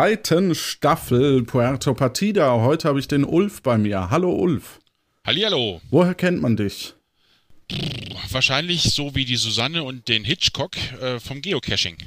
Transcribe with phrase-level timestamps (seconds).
[0.00, 2.52] zweiten Staffel Puerto Partida.
[2.62, 4.08] Heute habe ich den Ulf bei mir.
[4.08, 4.80] Hallo Ulf.
[5.26, 5.82] Hallihallo.
[5.90, 6.94] Woher kennt man dich?
[8.30, 10.70] Wahrscheinlich so wie die Susanne und den Hitchcock
[11.02, 11.98] äh, vom Geocaching.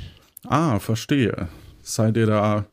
[0.48, 1.50] Ah, verstehe.
[1.84, 2.66] Seid ihr da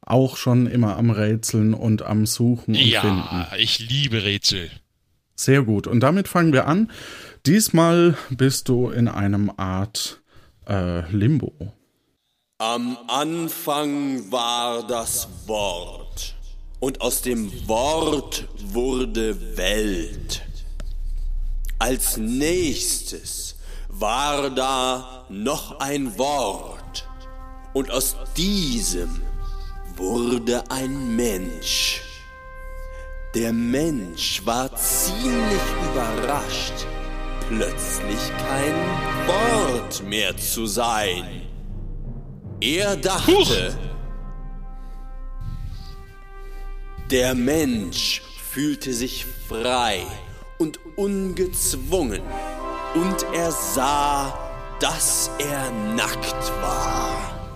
[0.00, 3.46] auch schon immer am Rätseln und am Suchen und ja, Finden?
[3.56, 4.68] ich liebe Rätsel.
[5.36, 5.86] Sehr gut.
[5.86, 6.90] Und damit fangen wir an.
[7.46, 10.20] Diesmal bist du in einem Art
[10.66, 11.72] äh, Limbo.
[12.60, 16.34] Am Anfang war das Wort,
[16.78, 20.42] und aus dem Wort wurde Welt.
[21.78, 23.56] Als nächstes
[23.88, 27.08] war da noch ein Wort,
[27.72, 29.22] und aus diesem
[29.96, 32.02] wurde ein Mensch.
[33.34, 36.86] Der Mensch war ziemlich überrascht,
[37.48, 38.74] plötzlich kein
[39.26, 41.49] Wort mehr zu sein.
[42.60, 43.50] Er dachte, Huch.
[47.10, 48.20] der Mensch
[48.50, 50.02] fühlte sich frei
[50.58, 52.20] und ungezwungen
[52.94, 54.38] und er sah,
[54.78, 57.50] dass er nackt war.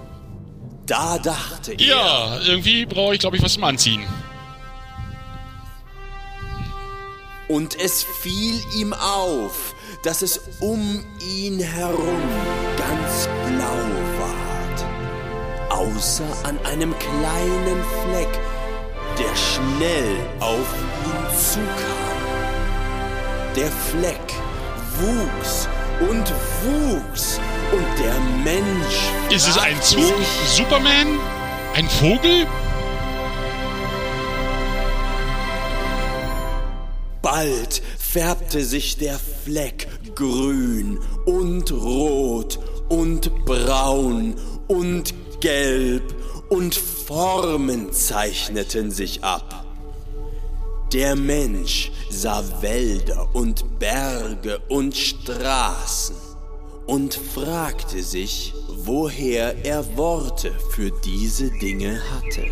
[0.87, 4.05] Da dachte er, Ja, irgendwie brauche ich, glaube ich, was zum Anziehen.
[7.49, 11.05] Und es fiel ihm auf, dass es um
[11.39, 12.23] ihn herum
[12.79, 13.29] ganz
[15.85, 18.41] außer an einem kleinen Fleck,
[19.19, 20.67] der schnell auf
[21.05, 22.15] ihn zukam.
[23.57, 24.35] Der Fleck
[24.99, 25.69] wuchs
[26.01, 26.33] und
[26.65, 27.41] wuchs
[27.73, 30.15] und der Mensch Ist es ein Zug?
[30.47, 31.19] Superman?
[31.75, 32.47] Ein Vogel?
[37.23, 44.35] Bald färbte sich der Fleck grün und rot und braun
[44.69, 46.15] und gelb
[46.49, 49.67] und Formen zeichneten sich ab.
[50.91, 56.17] Der Mensch sah Wälder und Berge und Straßen
[56.87, 62.47] und fragte sich, woher er Worte für diese Dinge hatte.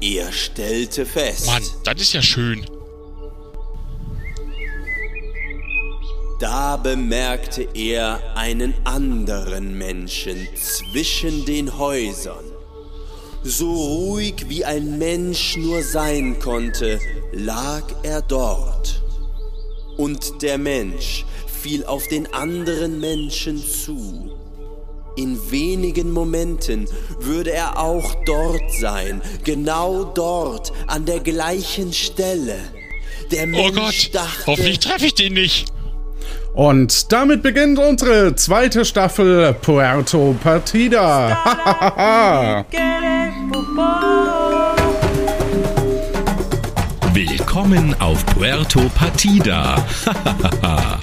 [0.00, 2.64] Er stellte fest, Mann, das ist ja schön.
[6.42, 12.44] Da bemerkte er einen anderen Menschen zwischen den Häusern.
[13.44, 16.98] So ruhig wie ein Mensch nur sein konnte,
[17.30, 19.04] lag er dort.
[19.96, 24.32] Und der Mensch fiel auf den anderen Menschen zu.
[25.14, 26.88] In wenigen Momenten
[27.20, 32.58] würde er auch dort sein, genau dort, an der gleichen Stelle.
[33.30, 35.72] Der Oh Mensch Gott, dachte, hoffentlich treffe ich den nicht.
[36.54, 41.38] Und damit beginnt unsere zweite Staffel Puerto Partida.
[47.14, 49.82] Willkommen auf Puerto Partida.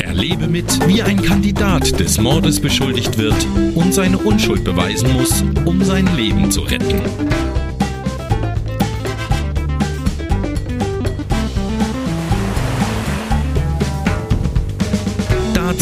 [0.00, 3.46] Erlebe mit, wie ein Kandidat des Mordes beschuldigt wird
[3.76, 7.00] und seine Unschuld beweisen muss, um sein Leben zu retten.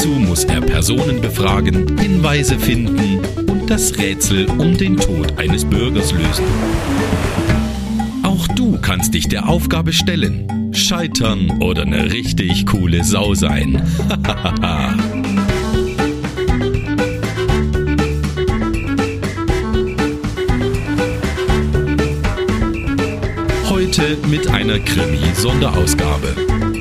[0.04, 6.12] Dazu muss er Personen befragen, Hinweise finden und das Rätsel um den Tod eines Bürgers
[6.12, 6.44] lösen.
[8.22, 13.80] Auch du kannst dich der Aufgabe stellen, scheitern oder eine richtig coole Sau sein.
[23.70, 26.73] Heute mit einer Krimi-Sonderausgabe.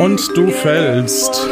[0.00, 1.46] Und du fällst.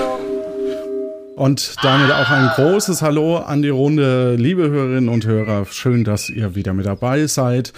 [1.36, 5.66] Und damit auch ein großes Hallo an die Runde, liebe Hörerinnen und Hörer.
[5.66, 7.74] Schön, dass ihr wieder mit dabei seid.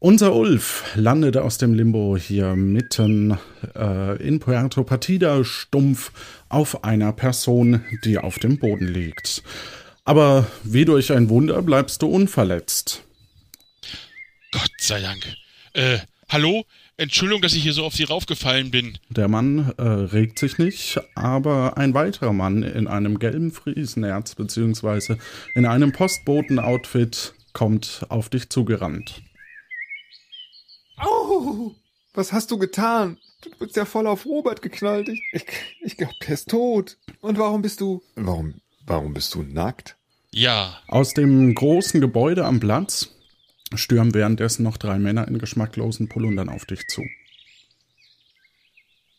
[0.00, 3.38] Unser Ulf landet aus dem Limbo hier mitten
[3.76, 6.10] äh, in Puerto Partida stumpf
[6.48, 9.44] auf einer Person, die auf dem Boden liegt.
[10.04, 13.04] Aber wie durch ein Wunder bleibst du unverletzt.
[14.50, 15.22] Gott sei Dank.
[15.72, 15.98] Äh,
[16.28, 16.64] hallo?
[17.00, 18.98] Entschuldigung, dass ich hier so auf Sie raufgefallen bin.
[19.08, 25.16] Der Mann äh, regt sich nicht, aber ein weiterer Mann in einem gelben Friesenerz beziehungsweise
[25.54, 29.22] in einem Postboten-Outfit kommt auf dich zugerannt.
[30.98, 31.74] Au!
[32.12, 33.16] Was hast du getan?
[33.40, 35.08] Du bist ja voll auf Robert geknallt.
[35.08, 35.46] Ich, ich,
[35.80, 36.98] ich glaube, der ist tot.
[37.22, 38.02] Und warum bist du.
[38.14, 39.96] Warum, warum bist du nackt?
[40.32, 43.08] Ja, Aus dem großen Gebäude am Platz
[43.74, 47.04] stürmen währenddessen noch drei Männer in geschmacklosen Pulundern auf dich zu.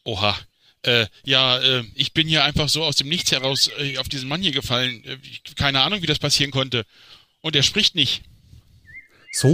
[0.04, 0.36] oha.
[0.84, 4.28] Äh, ja, äh, ich bin hier einfach so aus dem Nichts heraus äh, auf diesen
[4.28, 5.04] Mann hier gefallen.
[5.06, 5.18] Äh,
[5.56, 6.86] keine Ahnung, wie das passieren konnte.
[7.42, 8.24] Und er spricht nicht.
[9.32, 9.48] So,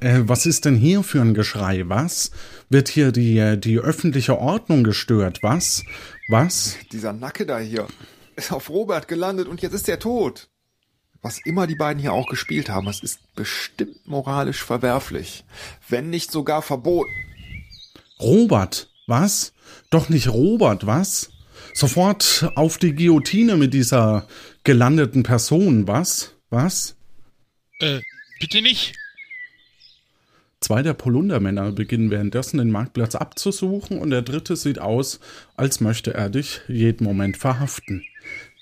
[0.00, 1.88] äh, was ist denn hier für ein Geschrei?
[1.88, 2.30] Was?
[2.68, 5.42] Wird hier die, äh, die öffentliche Ordnung gestört?
[5.42, 5.82] Was?
[6.28, 6.76] Was?
[6.92, 7.88] Dieser Nacke da hier
[8.36, 10.48] ist auf Robert gelandet und jetzt ist er tot.
[11.22, 15.44] Was immer die beiden hier auch gespielt haben, es ist bestimmt moralisch verwerflich.
[15.88, 17.10] Wenn nicht sogar verboten.
[18.20, 19.52] Robert, was?
[19.90, 21.30] Doch nicht Robert, was?
[21.74, 24.26] Sofort auf die Guillotine mit dieser
[24.64, 26.32] gelandeten Person, was?
[26.50, 26.96] Was?
[27.80, 28.00] Äh,
[28.40, 28.94] bitte nicht.
[30.60, 35.20] Zwei der Polundermänner beginnen währenddessen den Marktplatz abzusuchen und der dritte sieht aus,
[35.54, 38.04] als möchte er dich jeden Moment verhaften.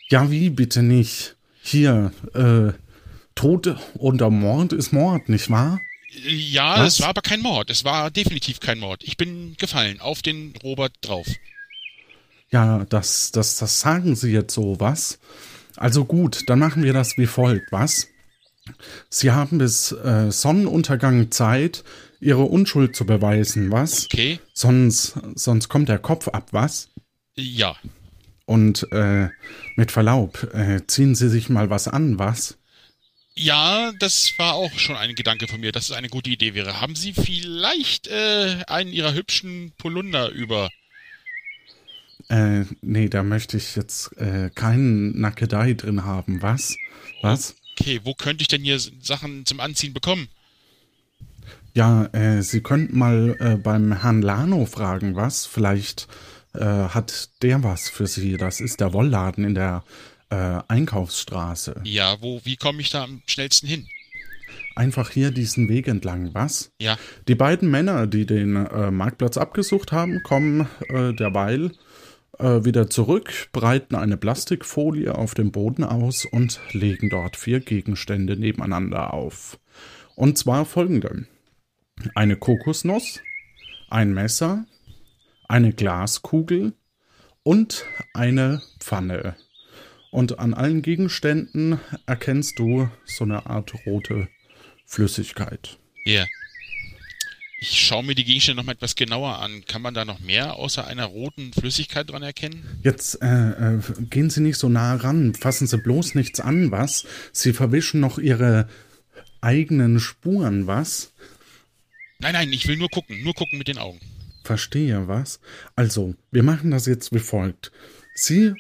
[0.09, 1.37] Ja, wie bitte nicht?
[1.67, 2.79] Hier, äh,
[3.35, 5.81] Tod unter Mord ist Mord, nicht wahr?
[6.29, 6.95] Ja, Was?
[6.95, 7.71] es war aber kein Mord.
[7.71, 9.03] Es war definitiv kein Mord.
[9.03, 11.27] Ich bin gefallen auf den Robert drauf.
[12.51, 15.19] Ja, das, das, das sagen Sie jetzt so, was?
[15.77, 18.09] Also gut, dann machen wir das wie folgt, was?
[19.09, 21.83] Sie haben bis äh, Sonnenuntergang Zeit,
[22.21, 24.05] Ihre Unschuld zu beweisen, was?
[24.05, 24.39] Okay?
[24.53, 26.91] Sonst, sonst kommt der Kopf ab, was?
[27.35, 27.75] Ja.
[28.45, 29.31] Und äh,
[29.77, 32.57] mit Verlaub, äh, ziehen Sie sich mal was an, was?
[33.37, 36.81] Ja, das war auch schon ein Gedanke von mir, dass es eine gute Idee wäre.
[36.81, 40.71] Haben Sie vielleicht äh, einen Ihrer hübschen Polunder über?
[42.29, 46.77] Äh, nee, da möchte ich jetzt äh, keinen Nackedei drin haben, was?
[47.23, 47.57] Was?
[47.73, 50.29] Okay, wo könnte ich denn hier Sachen zum Anziehen bekommen?
[51.75, 55.45] Ja, äh, Sie könnten mal äh, beim Herrn Lano fragen, was?
[55.45, 56.07] Vielleicht
[56.55, 58.37] äh, hat der was für Sie.
[58.37, 59.85] Das ist der Wollladen in der
[60.31, 61.83] äh, Einkaufsstraße.
[61.85, 63.87] Ja, wo, wie komme ich da am schnellsten hin?
[64.77, 66.73] Einfach hier diesen Weg entlang, was?
[66.81, 66.99] Ja,
[67.29, 71.71] Die beiden Männer, die den äh, Marktplatz abgesucht haben, kommen äh, derweil
[72.39, 78.37] äh, wieder zurück, breiten eine Plastikfolie auf dem Boden aus und legen dort vier Gegenstände
[78.37, 79.59] nebeneinander auf.
[80.17, 81.27] Und zwar folgende.
[82.17, 83.21] Eine Kokosnuss,
[83.89, 84.65] ein Messer,
[85.49, 86.75] eine Glaskugel
[87.43, 89.37] und eine Pfanne.
[90.11, 94.29] Und an allen Gegenständen erkennst du so eine Art rote
[94.87, 95.79] Flüssigkeit.
[96.05, 96.25] ja.
[97.61, 99.65] Ich schaue mir die Gegenstände noch mal etwas genauer an.
[99.67, 102.63] Kann man da noch mehr außer einer roten Flüssigkeit dran erkennen?
[102.83, 103.81] Jetzt äh, äh,
[104.11, 107.07] gehen Sie nicht so nah ran, fassen Sie bloß nichts an, was?
[107.33, 108.69] Sie verwischen noch Ihre
[109.41, 111.15] eigenen Spuren, was?
[112.19, 113.23] Nein, nein, ich will nur gucken.
[113.23, 114.01] Nur gucken mit den Augen.
[114.45, 115.41] Verstehe, was?
[115.75, 117.73] Also, wir machen das jetzt wie folgt.
[118.15, 118.53] Sie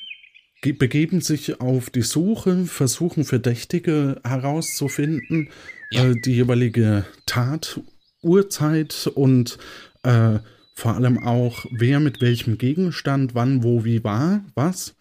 [0.62, 5.50] ge- begeben sich auf die Suche, versuchen Verdächtige herauszufinden,
[5.90, 6.06] Ja.
[6.10, 7.80] äh, die jeweilige Tat,
[8.22, 9.58] Uhrzeit und
[10.02, 10.38] äh,
[10.74, 14.94] vor allem auch, wer mit welchem Gegenstand wann, wo, wie war, was.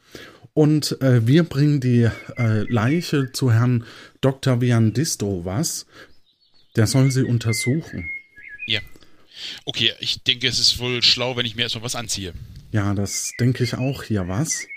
[0.53, 3.85] Und äh, wir bringen die äh, Leiche zu Herrn
[4.21, 4.61] Dr.
[4.61, 5.87] Viandisto, was?
[6.75, 8.09] Der soll sie untersuchen.
[9.65, 12.33] Okay, ich denke, es ist wohl schlau, wenn ich mir erstmal was anziehe.
[12.71, 14.67] Ja, das denke ich auch hier, was?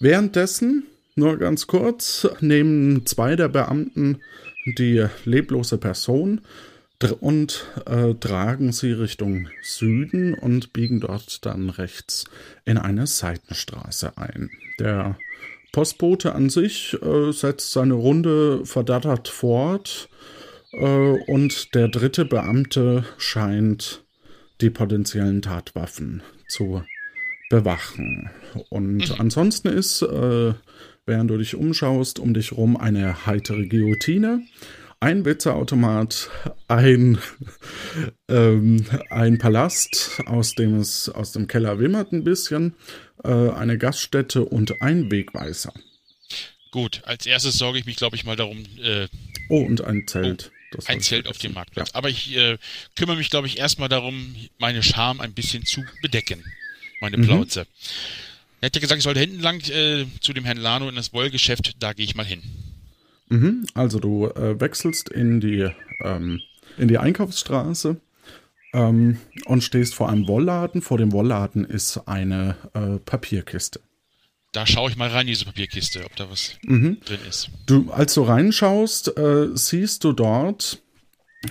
[0.00, 4.20] Währenddessen, nur ganz kurz, nehmen zwei der Beamten
[4.78, 6.40] die leblose Person
[7.20, 12.24] und äh, tragen sie Richtung Süden und biegen dort dann rechts
[12.64, 14.50] in eine Seitenstraße ein.
[14.80, 15.18] Der
[15.72, 20.08] Postbote an sich äh, setzt seine Runde verdattert fort
[20.80, 24.04] und der dritte Beamte scheint
[24.60, 26.82] die potenziellen Tatwaffen zu
[27.50, 28.30] bewachen.
[28.70, 30.54] Und ansonsten ist, äh,
[31.04, 34.42] während du dich umschaust, um dich rum eine heitere Guillotine,
[34.98, 36.30] ein Witzeautomat,
[36.68, 37.18] ein,
[38.28, 42.74] ähm, ein Palast, aus dem es aus dem Keller wimmert ein bisschen,
[43.24, 45.72] äh, eine Gaststätte und ein Wegweiser.
[46.70, 49.06] Gut, als erstes sorge ich mich, glaube ich, mal darum, äh,
[49.48, 50.50] Oh, und ein Zelt.
[50.72, 51.92] Das ein Zelt auf dem Marktplatz.
[51.92, 52.58] Aber ich äh,
[52.96, 56.42] kümmere mich, glaube ich, erstmal darum, meine Scham ein bisschen zu bedecken.
[57.00, 57.66] Meine Plauze.
[58.60, 61.12] Er hat ja gesagt, ich sollte hinten lang äh, zu dem Herrn Lano in das
[61.12, 62.42] Wollgeschäft, da gehe ich mal hin.
[63.28, 65.68] Mhm, also du äh, wechselst in die,
[66.02, 66.40] ähm,
[66.78, 68.00] in die Einkaufsstraße
[68.72, 70.80] ähm, und stehst vor einem Wollladen.
[70.80, 73.80] Vor dem Wollladen ist eine äh, Papierkiste.
[74.56, 76.96] Da schaue ich mal rein in diese Papierkiste, ob da was drin
[77.28, 77.50] ist.
[77.66, 80.80] Du, als du reinschaust, äh, siehst du dort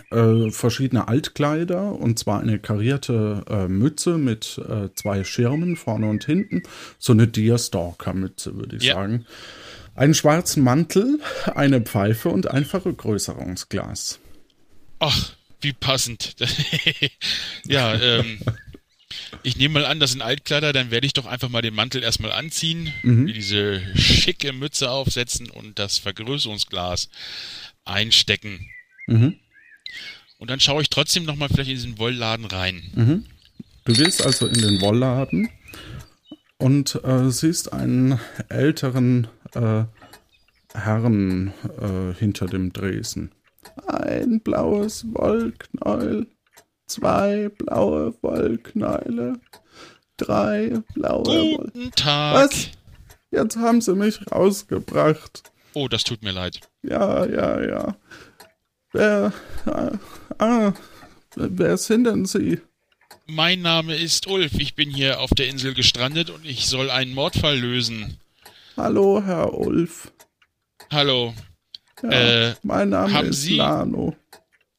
[0.10, 6.26] äh, verschiedene Altkleider und zwar eine karierte äh, Mütze mit äh, zwei Schirmen vorne und
[6.26, 6.64] hinten.
[6.98, 8.96] So eine Deerstalker-Mütze, würde ich Ja.
[8.96, 9.28] sagen.
[9.94, 11.20] Einen schwarzen Mantel,
[11.54, 14.18] eine Pfeife und ein Vergrößerungsglas.
[14.98, 15.32] Ach,
[15.62, 16.36] wie passend.
[17.68, 18.40] ja, ähm,
[19.44, 22.04] Ich nehme mal an, das sind Altkleider, dann werde ich doch einfach mal den Mantel
[22.04, 27.10] erstmal anziehen, mir diese schicke Mütze aufsetzen und das Vergrößerungsglas
[27.86, 28.68] einstecken.
[29.08, 29.36] Mhm.
[30.38, 32.84] Und dann schaue ich trotzdem nochmal vielleicht in diesen Wollladen rein.
[32.94, 33.26] Mhm.
[33.86, 35.50] Du gehst also in den Wollladen
[36.58, 38.20] und äh, siehst einen
[38.50, 39.84] älteren äh,
[40.74, 43.32] Herrn äh, hinter dem Dresen.
[43.88, 46.28] Ein blaues Wollknäuel,
[46.88, 49.40] zwei blaue Wollknäule,
[50.18, 51.58] drei blaue Woll...
[51.58, 52.36] Guten Tag.
[52.52, 52.70] Was?
[53.32, 55.44] Jetzt haben sie mich rausgebracht.
[55.74, 56.62] Oh, das tut mir leid.
[56.84, 57.96] Ja, ja, ja.
[58.94, 59.34] Wer,
[59.66, 59.92] ah,
[60.38, 60.74] ah,
[61.36, 62.62] wer sind denn Sie?
[63.28, 64.54] Mein Name ist Ulf.
[64.60, 68.18] Ich bin hier auf der Insel gestrandet und ich soll einen Mordfall lösen.
[68.78, 70.12] Hallo, Herr Ulf.
[70.92, 71.34] Hallo.
[72.04, 74.16] Ja, Äh, mein Name ist Sie- Lano.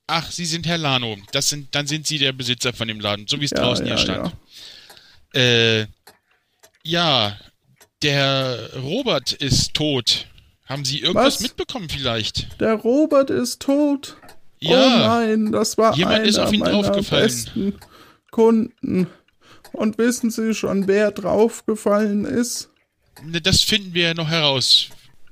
[0.06, 1.16] Ach, Sie sind Herr Lano.
[1.32, 3.86] Das sind, dann sind Sie der Besitzer von dem Laden, so wie es Ja, draußen
[3.86, 4.36] ja, hier stand.
[5.34, 5.86] Äh,
[6.84, 7.36] ja,
[8.02, 10.26] der Robert ist tot.
[10.66, 11.40] Haben Sie irgendwas Was?
[11.40, 12.60] mitbekommen vielleicht?
[12.60, 14.16] Der Robert ist tot.
[14.22, 14.28] Oh
[14.60, 17.26] Ja, nein, das war Jemand einer ist auf ihn meiner draufgefallen.
[17.26, 17.74] besten
[18.30, 19.06] Kunden.
[19.72, 22.70] Und wissen Sie schon, wer draufgefallen ist?
[23.24, 24.88] ne, das finden wir ja noch heraus.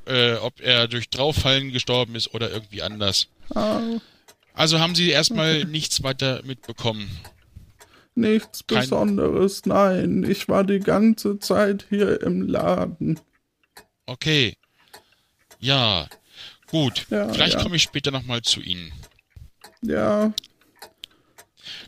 [0.06, 3.28] Äh, ob er durch Drauffallen gestorben ist oder irgendwie anders.
[3.54, 3.80] Ah,
[4.54, 7.11] Also haben Sie erstmal nichts weiter mitbekommen.
[8.14, 10.25] nichts Kein- Besonderes, nein.
[10.28, 13.18] Ich war die ganze Zeit hier im Laden.
[14.06, 14.56] Okay.
[15.58, 16.06] Ja,
[16.68, 17.06] gut.
[17.11, 17.62] Ja, Vielleicht ja.
[17.62, 18.92] komme ich später nochmal zu Ihnen.
[19.82, 20.32] Ja,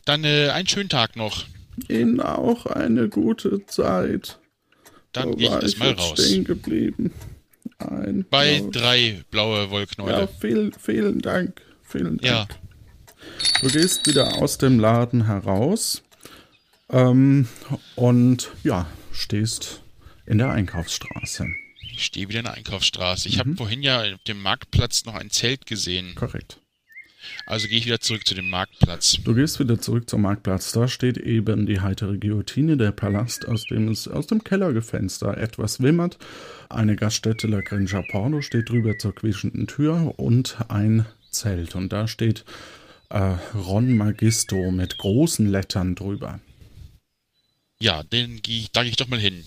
[0.05, 1.45] Dann äh, einen schönen Tag noch.
[1.89, 4.39] Ihnen auch eine gute Zeit.
[5.13, 6.15] Dann Wo gehe ich erstmal raus.
[6.25, 7.13] stehen geblieben?
[7.79, 10.29] Ein Bei blaues- drei blaue Ja, Wollknäule.
[10.41, 11.61] vielen, vielen Dank.
[11.97, 12.23] Vielen Dank.
[12.25, 12.49] Ja.
[13.61, 16.03] Du gehst wieder aus dem Laden heraus
[16.91, 17.49] ähm,
[17.95, 19.83] und ja, stehst
[20.27, 21.47] in der Einkaufsstraße.
[21.93, 23.29] Ich stehe wieder in der Einkaufsstraße.
[23.29, 23.41] Ich Mhm.
[23.41, 26.15] habe vorhin ja auf dem Marktplatz noch ein Zelt gesehen.
[26.15, 26.59] Korrekt.
[27.47, 29.19] Also gehe ich wieder zurück zu dem Marktplatz.
[29.25, 30.71] Du gehst wieder zurück zum Marktplatz.
[30.73, 35.81] Da steht eben die heitere Guillotine, der Palast, aus dem es aus dem Kellergefenster etwas
[35.81, 36.19] wimmert.
[36.69, 41.75] Eine Gaststätte La Grinja Porno steht drüber zur quietschenden Tür und ein Zelt.
[41.75, 42.45] Und da steht
[43.11, 46.41] äh, Ron Magisto mit großen Lettern drüber.
[47.79, 49.45] Ja, den gehe ich, da gehe ich doch mal hin.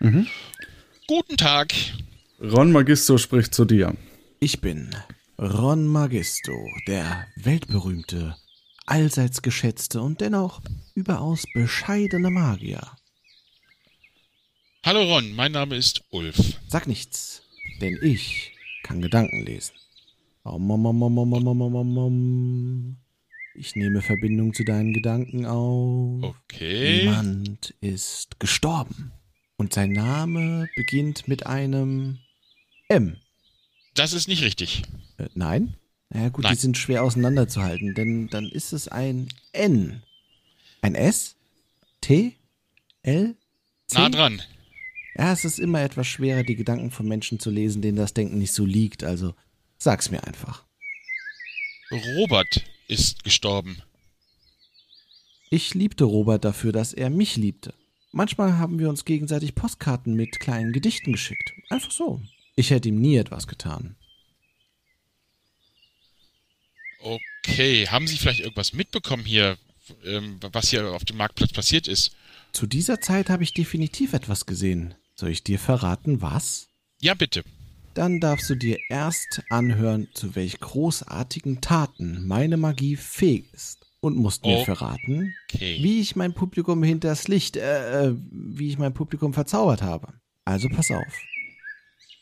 [0.00, 0.26] Mhm.
[1.06, 1.74] Guten Tag.
[2.40, 3.96] Ron Magisto spricht zu dir.
[4.40, 4.90] Ich bin
[5.38, 6.52] Ron Magisto,
[6.86, 8.36] der weltberühmte,
[8.86, 10.60] allseits geschätzte und dennoch
[10.94, 12.80] überaus bescheidene Magier.
[14.84, 16.36] Hallo Ron, mein Name ist Ulf.
[16.68, 17.42] Sag nichts,
[17.80, 19.74] denn ich kann Gedanken lesen.
[23.54, 26.22] Ich nehme Verbindung zu deinen Gedanken auf.
[26.22, 27.02] Okay.
[27.02, 29.12] Jemand ist gestorben.
[29.56, 32.18] Und sein Name beginnt mit einem
[32.88, 33.16] M.
[33.94, 34.82] Das ist nicht richtig.
[35.18, 35.76] Äh, nein?
[36.10, 36.54] Na ja, gut, Nein.
[36.54, 40.02] die sind schwer auseinanderzuhalten, denn dann ist es ein N.
[40.80, 41.36] Ein S?
[42.00, 42.34] T?
[43.02, 43.36] L?
[43.86, 43.98] C?
[43.98, 44.42] Nah dran.
[45.16, 48.38] Ja, es ist immer etwas schwerer, die Gedanken von Menschen zu lesen, denen das Denken
[48.38, 49.34] nicht so liegt, also
[49.82, 50.64] sag's mir einfach.
[51.90, 53.82] Robert ist gestorben.
[55.50, 57.74] Ich liebte Robert dafür, dass er mich liebte.
[58.12, 61.52] Manchmal haben wir uns gegenseitig Postkarten mit kleinen Gedichten geschickt.
[61.70, 62.20] Einfach so.
[62.56, 63.96] Ich hätte ihm nie etwas getan.
[67.00, 67.88] Okay.
[67.88, 69.58] Haben Sie vielleicht irgendwas mitbekommen hier,
[70.04, 72.14] ähm, was hier auf dem Marktplatz passiert ist?
[72.52, 74.94] Zu dieser Zeit habe ich definitiv etwas gesehen.
[75.14, 76.68] Soll ich dir verraten, was?
[77.00, 77.44] Ja, bitte.
[77.94, 83.78] Dann darfst du dir erst anhören, zu welch großartigen Taten meine Magie fähig ist.
[84.00, 84.64] Und musst mir Oh.
[84.64, 85.78] verraten, Okay.
[85.80, 90.14] wie ich mein Publikum hinters Licht, äh, äh, wie ich mein Publikum verzaubert habe.
[90.44, 91.20] Also pass auf.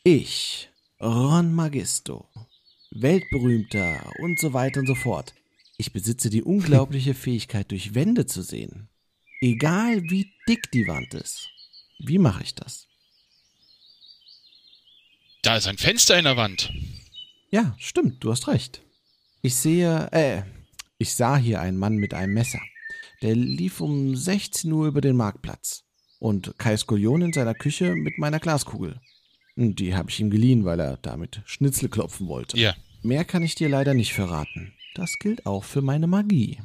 [0.03, 0.69] Ich,
[1.01, 2.29] Ron Magisto,
[2.91, 5.33] weltberühmter und so weiter und so fort.
[5.77, 8.89] Ich besitze die unglaubliche Fähigkeit, durch Wände zu sehen.
[9.41, 11.49] Egal wie dick die Wand ist.
[11.97, 12.87] Wie mache ich das?
[15.41, 16.71] Da ist ein Fenster in der Wand.
[17.49, 18.81] Ja, stimmt, du hast recht.
[19.41, 20.43] Ich sehe, äh,
[20.99, 22.61] ich sah hier einen Mann mit einem Messer.
[23.23, 25.83] Der lief um 16 Uhr über den Marktplatz.
[26.19, 29.01] Und Kai Skolion in seiner Küche mit meiner Glaskugel.
[29.55, 32.57] Die habe ich ihm geliehen, weil er damit Schnitzel klopfen wollte.
[32.59, 32.75] Ja.
[33.01, 34.73] Mehr kann ich dir leider nicht verraten.
[34.93, 36.59] Das gilt auch für meine Magie.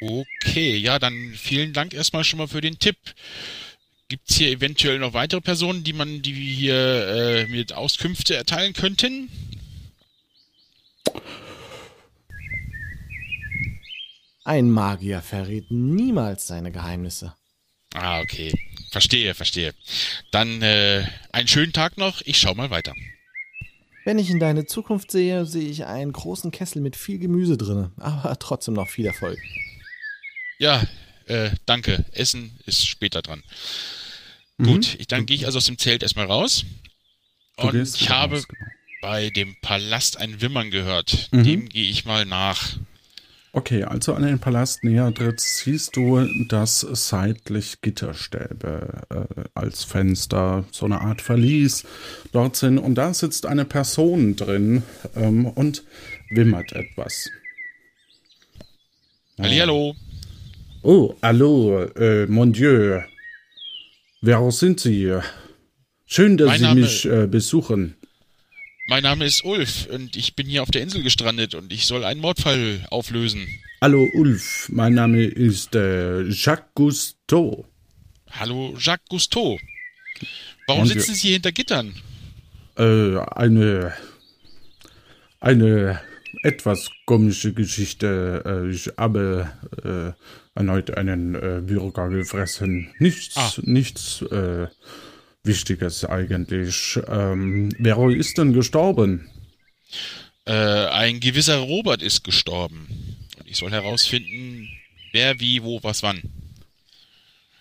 [0.00, 2.96] Okay, ja, dann vielen Dank erstmal schon mal für den Tipp.
[4.08, 8.72] Gibt's hier eventuell noch weitere Personen, die man, die wir hier äh, mit Auskünfte erteilen
[8.72, 9.28] könnten?
[14.44, 17.34] Ein Magier verrät niemals seine Geheimnisse.
[17.92, 18.54] Ah, okay.
[18.90, 19.74] Verstehe, verstehe.
[20.30, 22.22] Dann äh, einen schönen Tag noch.
[22.24, 22.94] Ich schau mal weiter.
[24.06, 27.92] Wenn ich in deine Zukunft sehe, sehe ich einen großen Kessel mit viel Gemüse drinne,
[27.98, 29.38] aber trotzdem noch viel Erfolg.
[30.58, 30.82] Ja,
[31.28, 32.04] äh, danke.
[32.12, 33.42] Essen ist später dran.
[34.58, 34.66] Mhm.
[34.66, 36.64] Gut, ich, dann gehe ich also aus dem Zelt erstmal raus.
[37.56, 38.70] Und ich raus, habe genau.
[39.02, 41.28] bei dem Palast ein Wimmern gehört.
[41.32, 41.44] Mhm.
[41.44, 42.76] Dem gehe ich mal nach.
[43.52, 50.64] Okay, also an den Palast näher trittst, siehst du, dass seitlich Gitterstäbe äh, als Fenster,
[50.70, 51.84] so eine Art Verlies
[52.32, 52.78] dort sind.
[52.78, 54.82] Und da sitzt eine Person drin
[55.16, 55.82] ähm, und
[56.30, 57.30] wimmert etwas.
[59.38, 59.96] Hallihallo.
[60.82, 63.00] Oh, hallo, äh, mon Dieu.
[64.22, 65.12] Wer sind Sie?
[66.06, 67.94] Schön, dass Mein Sie Name- mich äh, besuchen.
[68.88, 72.04] Mein Name ist Ulf und ich bin hier auf der Insel gestrandet und ich soll
[72.04, 73.46] einen Mordfall auflösen.
[73.82, 77.66] Hallo Ulf, mein Name ist äh, Jacques Cousteau.
[78.30, 79.58] Hallo, Jacques Cousteau.
[80.66, 81.94] Warum Und sitzen wir- Sie hier hinter Gittern?
[82.78, 83.92] Äh, eine,
[85.40, 86.00] eine
[86.42, 88.42] etwas komische Geschichte.
[88.46, 89.50] Äh, ich habe
[89.84, 90.12] äh,
[90.58, 92.90] erneut einen äh, Bürger gefressen.
[92.98, 93.52] Nichts, Ah.
[93.62, 94.66] nichts äh,
[95.44, 96.98] Wichtiges eigentlich.
[97.08, 99.30] Ähm, wer ist denn gestorben?
[100.44, 102.88] Äh, ein gewisser Robert ist gestorben.
[103.38, 104.68] Und ich soll herausfinden,
[105.12, 106.20] wer, wie, wo, was, wann.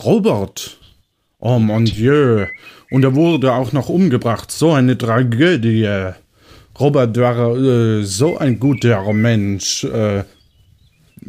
[0.03, 0.77] Robert.
[1.39, 2.47] Oh mon Dieu.
[2.89, 4.51] Und er wurde auch noch umgebracht.
[4.51, 6.13] So eine Tragödie.
[6.79, 9.83] Robert war äh, so ein guter Mensch.
[9.83, 10.23] Äh,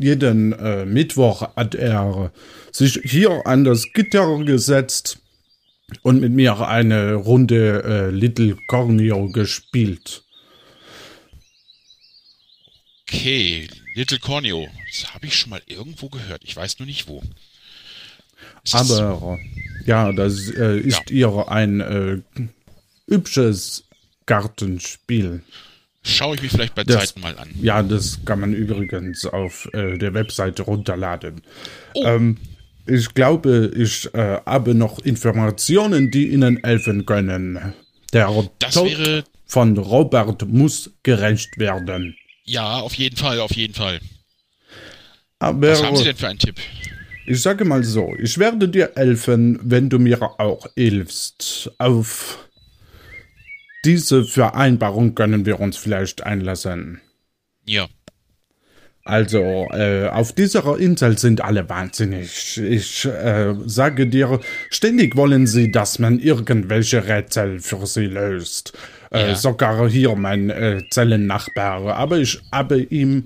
[0.03, 2.33] jeden äh, Mittwoch hat er
[2.73, 5.19] sich hier an das Gitter gesetzt
[6.03, 10.23] und mit mir eine Runde äh, Little Corneo gespielt.
[13.03, 14.67] Okay, Little Corneo.
[14.93, 16.43] Das habe ich schon mal irgendwo gehört.
[16.45, 17.23] Ich weiß nur nicht wo.
[18.65, 19.39] Ist das- Aber
[19.87, 22.19] ja, das äh, ist ihr ein äh,
[23.09, 23.85] hübsches
[24.27, 25.43] Gartenspiel.
[26.09, 27.49] Schaue ich mir vielleicht bei Das- Zeiten mal an.
[27.61, 31.43] Ja, das kann man übrigens auf äh, der Webseite runterladen.
[31.95, 32.05] Oh.
[32.05, 32.39] Ähm,
[32.87, 37.75] ich glaube, ich äh, habe noch Informationen, die Ihnen helfen können.
[38.13, 42.17] Der Das Tod wäre- von Robert muss gerecht werden.
[42.45, 44.01] Ja, auf jeden Fall, auf jeden Fall.
[45.39, 46.57] Aber Was haben Sie denn für einen Tipp?
[47.27, 51.71] ich sage mal so, ich werde dir helfen, wenn du mir auch hilfst.
[51.79, 52.48] Auf
[53.85, 57.01] diese Vereinbarung können wir uns vielleicht einlassen.
[57.65, 57.89] Ja.
[59.05, 62.59] Also, äh, auf dieser Insel sind alle wahnsinnig.
[62.59, 64.39] Ich äh, sage dir,
[64.69, 68.75] ständig wollen sie, dass man irgendwelche Rätsel für sie löst.
[69.11, 69.35] Äh, Ja.
[69.35, 71.95] Sogar hier mein äh, Zellennachbar.
[71.95, 73.25] Aber ich habe ihm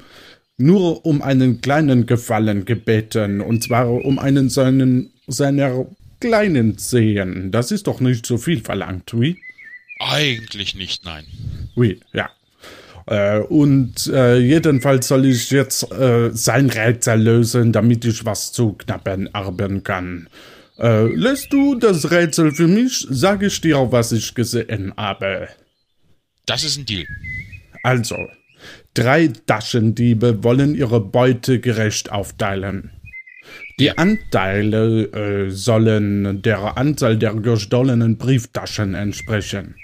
[0.56, 3.40] nur um einen kleinen Gefallen gebeten.
[3.40, 5.86] Und zwar um einen seinen, seiner
[6.20, 7.50] kleinen Zehen.
[7.50, 9.36] Das ist doch nicht so viel verlangt, wie?
[9.98, 11.24] Eigentlich nicht, nein.
[11.76, 12.30] Oui, ja.
[13.06, 18.74] Äh, und äh, jedenfalls soll ich jetzt äh, sein Rätsel lösen, damit ich was zu
[18.74, 20.28] knappen erben kann.
[20.78, 25.48] Äh, löst du das Rätsel für mich, sage ich dir, was ich gesehen habe.
[26.46, 27.06] Das ist ein Deal.
[27.82, 28.16] Also,
[28.94, 32.90] drei Taschendiebe wollen ihre Beute gerecht aufteilen.
[33.78, 39.74] Die Anteile äh, sollen der Anzahl der gestohlenen Brieftaschen entsprechen.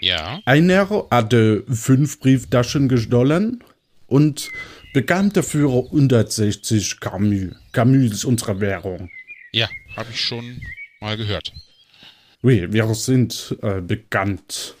[0.00, 0.40] Ja.
[0.46, 3.62] Einer hatte fünf Brieftaschen gestohlen
[4.06, 4.50] und
[4.92, 7.54] bekam dafür 160 Camus.
[7.72, 9.10] Camus ist unsere Währung.
[9.52, 10.60] Ja, habe ich schon
[11.00, 11.52] mal gehört.
[12.42, 14.74] Oui, wir sind äh, bekannt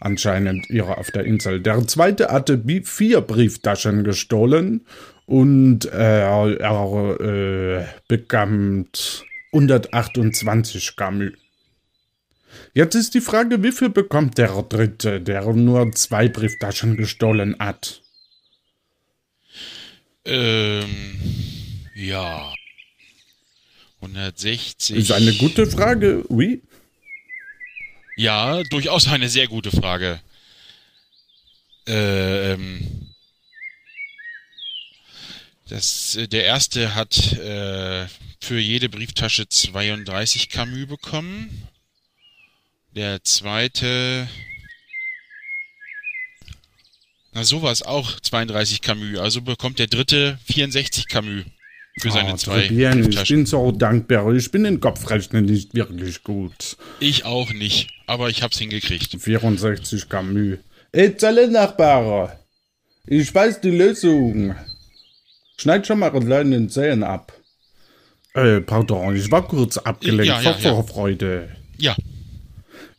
[0.00, 1.60] anscheinend hier auf der Insel.
[1.60, 4.84] Der zweite hatte vier Brieftaschen gestohlen
[5.26, 8.86] und äh, er äh, bekam
[9.52, 11.32] 128 Camus.
[12.76, 18.02] Jetzt ist die Frage, wie viel bekommt der dritte, der nur zwei Brieftaschen gestohlen hat?
[20.26, 21.16] Ähm,
[21.94, 22.52] ja.
[24.02, 24.94] 160.
[24.94, 26.60] Ist eine gute Frage, oui.
[28.14, 30.20] Ja, durchaus eine sehr gute Frage.
[31.86, 33.14] Ähm,
[35.70, 38.06] das, der erste hat äh,
[38.42, 41.68] für jede Brieftasche 32 Camus bekommen.
[42.96, 44.26] Der zweite.
[47.34, 49.18] Na, sowas auch 32 Camus.
[49.18, 51.44] Also bekommt der dritte 64 Camus
[52.00, 54.32] für seine Ah, zwei bien, ich bin so dankbar.
[54.34, 56.78] Ich bin in Kopfrechnen nicht wirklich gut.
[56.98, 59.20] Ich auch nicht, aber ich hab's hingekriegt.
[59.20, 60.56] 64 Camus.
[60.92, 62.40] Ey, Zelle Nachbar.
[63.06, 64.54] Ich weiß die Lösung.
[65.58, 67.34] Schneid schon mal den Zähnen ab.
[68.32, 70.74] Äh, pardon, ich war kurz abgelenkt Ja, ja, vor ja.
[70.74, 71.56] Vorfreude.
[71.76, 71.94] Ja,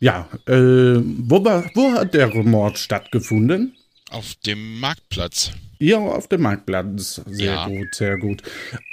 [0.00, 3.74] Ja, äh, wo, war, wo hat der Mord stattgefunden?
[4.10, 5.52] auf dem Marktplatz.
[5.78, 7.20] Hier auf dem Marktplatz.
[7.26, 7.66] Sehr Ja.
[7.68, 8.42] gut, sehr gut.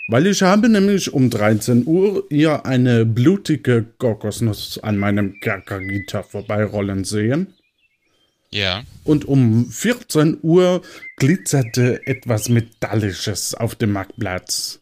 [0.08, 7.06] Weil ich habe nämlich um 13 Uhr hier eine blutige Kokosnuss an meinem Kerkergitter vorbeirollen
[7.06, 7.54] sehen.
[8.52, 8.84] Ja.
[9.04, 10.82] Und um 14 Uhr
[11.18, 14.82] glitzerte etwas Metallisches auf dem Marktplatz.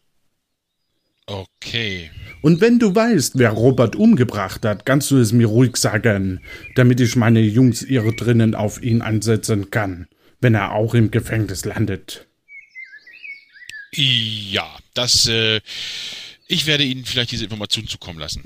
[1.25, 2.11] Okay.
[2.41, 6.41] Und wenn du weißt, wer Robert umgebracht hat, kannst du es mir ruhig sagen,
[6.75, 10.07] damit ich meine Jungs hier drinnen auf ihn einsetzen kann,
[10.41, 12.27] wenn er auch im Gefängnis landet.
[13.93, 15.61] Ja, das, äh,
[16.47, 18.41] ich werde Ihnen vielleicht diese Information zukommen lassen.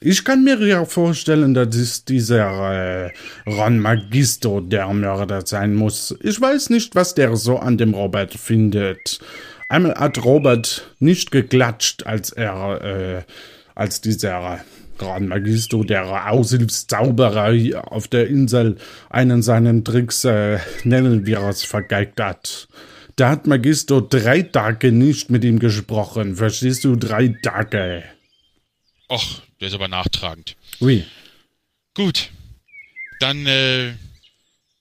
[0.00, 3.12] Ich kann mir ja vorstellen, dass es dieser äh,
[3.46, 6.16] Ron Magisto der Mörder sein muss.
[6.22, 9.20] Ich weiß nicht, was der so an dem Robert findet.
[9.70, 13.22] Einmal hat Robert nicht geklatscht, als er, äh,
[13.76, 14.64] als dieser
[15.00, 18.78] Ron Magisto, der Aushilfszauberer hier auf der Insel,
[19.10, 22.66] einen seinen Tricks, äh, nennen wir es, vergeigt hat.
[23.14, 26.34] Da hat Magisto drei Tage nicht mit ihm gesprochen.
[26.34, 26.96] Verstehst du?
[26.96, 28.02] Drei Tage.
[29.08, 30.56] Och, der ist aber nachtragend.
[30.80, 31.04] Oui.
[31.94, 32.30] Gut.
[33.20, 33.92] Dann äh,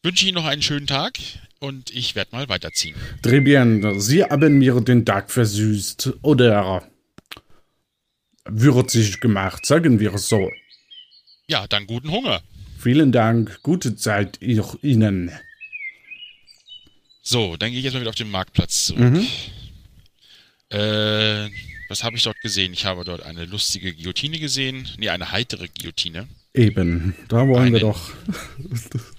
[0.02, 1.19] wünsche ich Ihnen noch einen schönen Tag
[1.60, 2.95] und ich werde mal weiterziehen.
[3.22, 4.00] Très bien.
[4.00, 6.84] Sie haben mir den Tag versüßt oder
[8.45, 10.50] würzig gemacht, sagen wir es so.
[11.48, 12.41] Ja, dann guten Hunger.
[12.80, 15.32] Vielen Dank, gute Zeit Ihnen.
[17.22, 19.24] So, dann gehe ich jetzt mal wieder auf den Marktplatz zurück.
[20.69, 21.50] Äh,
[21.89, 22.74] was habe ich dort gesehen?
[22.74, 24.88] Ich habe dort eine lustige Guillotine gesehen.
[24.98, 26.28] Nee, eine heitere Guillotine.
[26.54, 28.12] Eben, da wollen wir Eine- doch.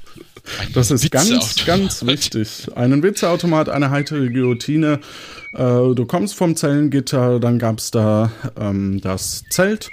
[0.74, 2.68] Das ist ganz, ganz wichtig.
[2.74, 5.00] Einen Witzeautomat, eine heitere Guillotine.
[5.54, 9.90] Äh, du kommst vom Zellengitter, dann gab's da ähm, das Zelt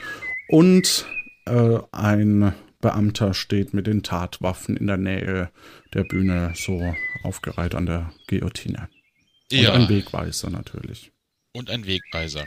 [0.50, 1.06] und
[1.46, 5.50] äh, ein Beamter steht mit den Tatwaffen in der Nähe
[5.94, 8.90] der Bühne, so aufgereiht an der Guillotine.
[9.52, 11.12] Und Ja, ein Wegweiser natürlich.
[11.58, 12.46] Und ein Wegweiser.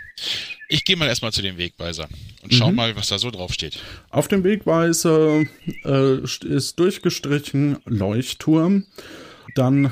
[0.68, 2.08] Ich gehe mal erstmal zu dem Wegweiser
[2.42, 2.56] und Mhm.
[2.56, 3.78] schau mal, was da so drauf steht.
[4.10, 5.44] Auf dem Wegweiser
[5.84, 8.86] äh, ist durchgestrichen Leuchtturm.
[9.56, 9.90] Dann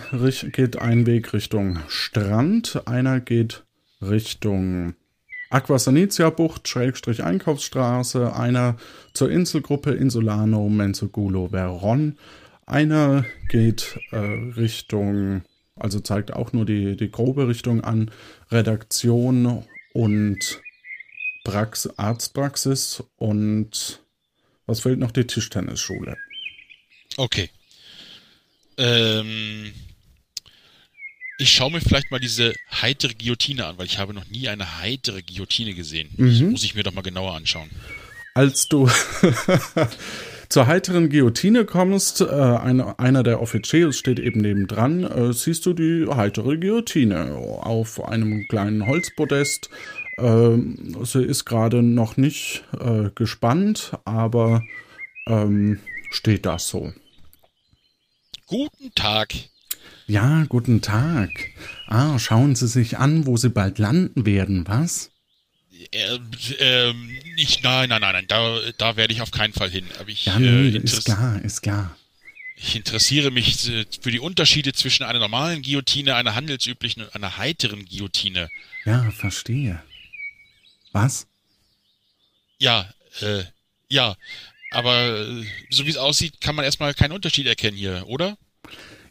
[0.53, 3.65] geht ein Weg Richtung Strand, einer geht
[4.01, 4.95] Richtung
[5.51, 8.77] Aquasanitia Bucht, Schrägstrich Einkaufsstraße, einer
[9.15, 12.19] zur Inselgruppe Insulano, Menzogulo, Veron.
[12.67, 15.43] Einer geht äh, Richtung,
[15.81, 18.11] also zeigt auch nur die, die grobe Richtung an,
[18.51, 20.61] Redaktion und
[21.45, 24.01] Prax Arztpraxis und
[24.67, 25.13] was fehlt noch?
[25.13, 26.17] Die Tischtennisschule.
[27.17, 27.49] Okay.
[28.77, 29.73] Ähm,
[31.39, 34.81] ich schaue mir vielleicht mal diese heitere Guillotine an, weil ich habe noch nie eine
[34.81, 36.11] heitere Guillotine gesehen.
[36.19, 36.51] Das Mhm.
[36.51, 37.71] muss ich mir doch mal genauer anschauen.
[38.35, 38.89] Als du
[40.49, 45.75] zur heiteren Guillotine kommst, äh, einer, einer der Offiziers steht eben nebendran, äh, siehst du
[45.75, 49.69] die heitere Guillotine auf einem kleinen Holzpodest.
[50.19, 54.65] Ähm, sie ist gerade noch nicht äh, gespannt, aber
[55.27, 55.81] ähm,
[56.11, 56.93] steht da so.
[58.47, 59.35] Guten Tag.
[60.07, 61.29] Ja, guten Tag.
[61.87, 65.11] Ah, schauen Sie sich an, wo Sie bald landen werden, was?
[65.93, 69.87] Ähm, ähm, nicht, nein, nein, nein, nein, da, da werde ich auf keinen Fall hin.
[69.99, 71.97] Aber ich, Ja, äh, nee, ist interess- klar, ist klar.
[72.57, 77.39] ich interessiere mich äh, für die Unterschiede zwischen einer normalen Guillotine, einer handelsüblichen und einer
[77.39, 78.49] heiteren Guillotine.
[78.85, 79.83] Ja, verstehe.
[80.93, 81.27] Was?
[82.59, 83.45] Ja, äh,
[83.89, 84.17] ja,
[84.73, 88.37] aber äh, so wie es aussieht, kann man erstmal keinen Unterschied erkennen hier, oder?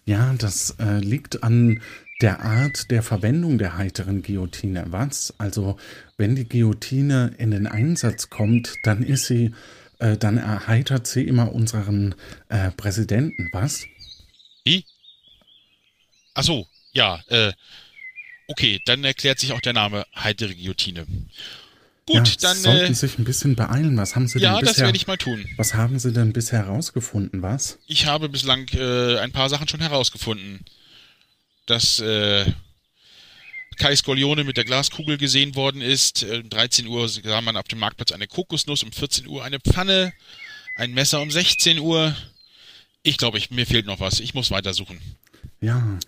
[0.05, 1.81] Ja, das äh, liegt an
[2.21, 4.85] der Art der Verwendung der heiteren Guillotine.
[4.87, 5.33] Was?
[5.37, 5.77] Also,
[6.17, 9.53] wenn die Guillotine in den Einsatz kommt, dann ist sie,
[9.99, 12.15] äh, dann erheitert sie immer unseren
[12.49, 13.49] äh, Präsidenten.
[13.51, 13.85] Was?
[14.63, 14.83] Wie?
[16.33, 17.53] Ach so, ja, äh,
[18.47, 21.05] okay, dann erklärt sich auch der Name heitere Guillotine.
[22.07, 23.97] Gut, ja, dann, sollten äh, sich ein bisschen beeilen.
[23.97, 24.85] Was haben Sie ja, denn das bisher?
[24.85, 25.45] werde ich mal tun.
[25.57, 27.41] was haben Sie denn bisher herausgefunden?
[27.41, 27.79] Was?
[27.85, 30.63] Ich habe bislang äh, ein paar Sachen schon herausgefunden.
[31.67, 32.45] Dass äh,
[33.77, 36.23] Kai Scorleone mit der Glaskugel gesehen worden ist.
[36.23, 40.13] Um 13 Uhr sah man auf dem Marktplatz eine Kokosnuss, um 14 Uhr eine Pfanne,
[40.75, 42.15] ein Messer um 16 Uhr.
[43.03, 44.19] Ich glaube, ich, mir fehlt noch was.
[44.19, 44.99] Ich muss weitersuchen.
[45.61, 45.99] Ja.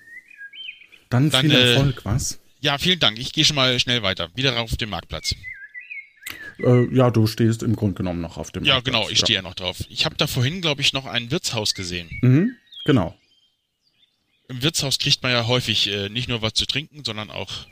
[1.09, 2.39] Dann, Dann, viel äh, Erfolg, was?
[2.61, 3.19] Ja, vielen Dank.
[3.19, 4.29] Ich gehe schon mal schnell weiter.
[4.35, 5.33] Wieder auf dem Marktplatz.
[6.59, 9.37] Äh, ja, du stehst im Grunde genommen noch auf dem Ja, Marktplatz, genau, ich stehe
[9.37, 9.77] ja noch drauf.
[9.89, 12.09] Ich habe da vorhin, glaube ich, noch ein Wirtshaus gesehen.
[12.21, 13.17] Mhm, genau.
[14.49, 17.67] Im Wirtshaus kriegt man ja häufig äh, nicht nur was zu trinken, sondern auch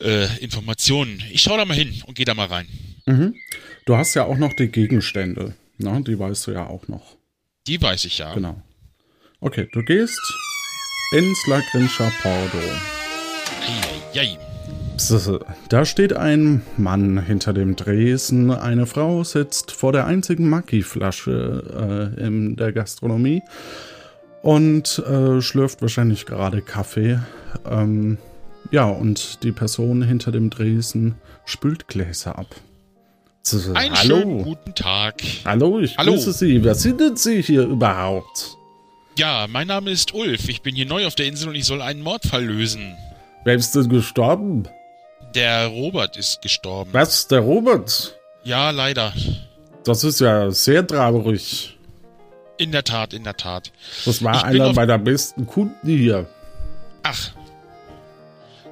[0.00, 1.22] äh, Informationen.
[1.30, 2.66] Ich schaue da mal hin und gehe da mal rein.
[3.04, 3.34] Mhm.
[3.84, 5.54] Du hast ja auch noch die Gegenstände.
[5.78, 6.02] Ne?
[6.06, 7.16] Die weißt du ja auch noch.
[7.66, 8.34] Die weiß ich ja.
[8.34, 8.60] Genau.
[9.40, 10.20] Okay, du gehst
[11.12, 12.58] ins La Grincha Pordo.
[14.14, 14.38] Eieiei.
[15.68, 18.50] Da steht ein Mann hinter dem Dresen.
[18.50, 23.42] Eine Frau sitzt vor der einzigen Maggi-Flasche äh, in der Gastronomie
[24.46, 27.18] und äh, schlürft wahrscheinlich gerade Kaffee.
[27.68, 28.16] Ähm,
[28.70, 32.54] ja, und die Person hinter dem Dresen spült Gläser ab.
[33.74, 35.20] Einen schönen guten Tag.
[35.44, 36.12] Hallo, ich Hallo.
[36.12, 36.62] grüße Sie.
[36.62, 38.56] Wer sind denn Sie hier überhaupt?
[39.18, 40.48] Ja, mein Name ist Ulf.
[40.48, 42.94] Ich bin hier neu auf der Insel und ich soll einen Mordfall lösen.
[43.44, 44.68] Wer ist denn gestorben?
[45.34, 46.92] Der Robert ist gestorben.
[46.92, 48.16] Was, der Robert?
[48.44, 49.12] Ja, leider.
[49.84, 51.75] Das ist ja sehr traurig.
[52.58, 53.70] In der Tat, in der Tat.
[54.04, 56.26] Das war Ich einer meiner besten Kunden hier.
[57.02, 57.32] Ach.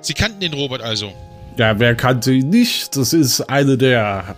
[0.01, 1.13] Sie kannten den Robert also.
[1.57, 2.97] Ja, wer kannte ihn nicht?
[2.97, 4.37] Das ist eine der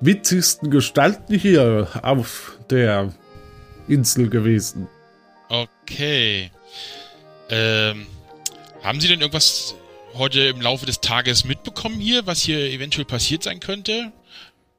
[0.00, 3.12] witzigsten Gestalten hier auf der
[3.88, 4.88] Insel gewesen.
[5.48, 6.50] Okay.
[7.50, 8.06] Ähm,
[8.82, 9.74] haben Sie denn irgendwas
[10.14, 14.12] heute im Laufe des Tages mitbekommen hier, was hier eventuell passiert sein könnte?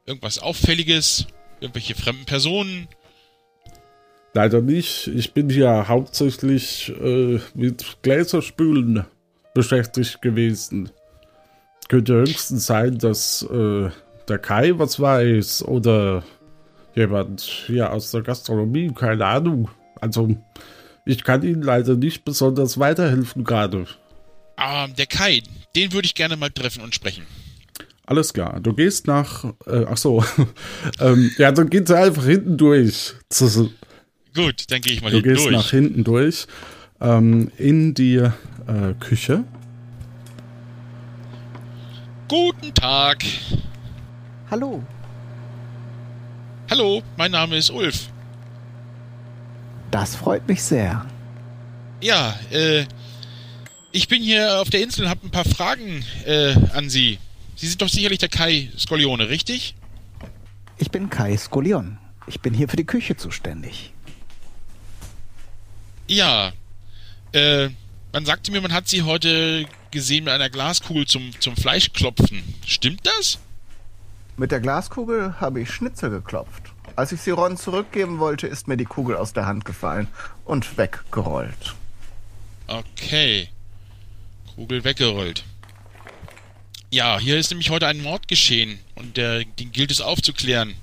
[0.06, 1.28] Irgendwas Auffälliges?
[1.62, 2.88] Irgendwelche fremden Personen?
[4.34, 5.08] Leider nicht.
[5.08, 9.06] Ich bin hier hauptsächlich äh, mit Gläserspülen
[9.54, 10.90] beschäftigt gewesen.
[11.88, 13.90] Könnte höchstens sein, dass äh,
[14.28, 16.24] der Kai was weiß oder
[16.96, 19.70] jemand hier aus der Gastronomie, keine Ahnung.
[20.02, 20.36] Also,
[21.06, 23.86] ich kann Ihnen leider nicht besonders weiterhelfen gerade.
[24.56, 25.44] Ah, der Kai,
[25.76, 27.26] den würde ich gerne mal treffen und sprechen.
[28.06, 29.46] Alles klar, du gehst nach.
[29.66, 30.24] Äh, ach so.
[31.00, 33.14] ähm, ja, dann geht's einfach hinten durch.
[34.36, 35.56] Gut, dann gehe ich mal Du hinten gehst durch.
[35.56, 36.48] nach hinten durch
[37.02, 38.32] ähm, in die äh,
[39.00, 39.44] Küche.
[42.28, 43.24] Guten Tag.
[44.50, 44.82] Hallo.
[46.70, 48.08] Hallo, mein Name ist Ulf.
[49.92, 51.06] Das freut mich sehr.
[52.02, 52.86] Ja, äh,
[53.92, 57.20] ich bin hier auf der Insel und habe ein paar Fragen äh, an Sie.
[57.56, 59.76] Sie sind doch sicherlich der Kai Skolione, richtig?
[60.80, 62.00] Ich bin Kai Skolion.
[62.26, 63.94] Ich bin hier für die Küche zuständig.
[66.08, 66.54] Ja.
[67.32, 67.70] Äh,
[68.12, 72.44] man sagte mir, man hat Sie heute gesehen mit einer Glaskugel zum, zum Fleischklopfen.
[72.66, 73.40] Stimmt das?
[74.38, 76.74] Mit der Glaskugel habe ich Schnitzel geklopft.
[76.96, 80.08] Als ich sie Ron zurückgeben wollte, ist mir die Kugel aus der Hand gefallen
[80.46, 81.74] und weggerollt.
[82.68, 83.50] Okay.
[84.56, 85.44] Kugel weggerollt.
[86.92, 90.76] Ja, hier ist nämlich heute ein Mord geschehen und der, den gilt es aufzuklären.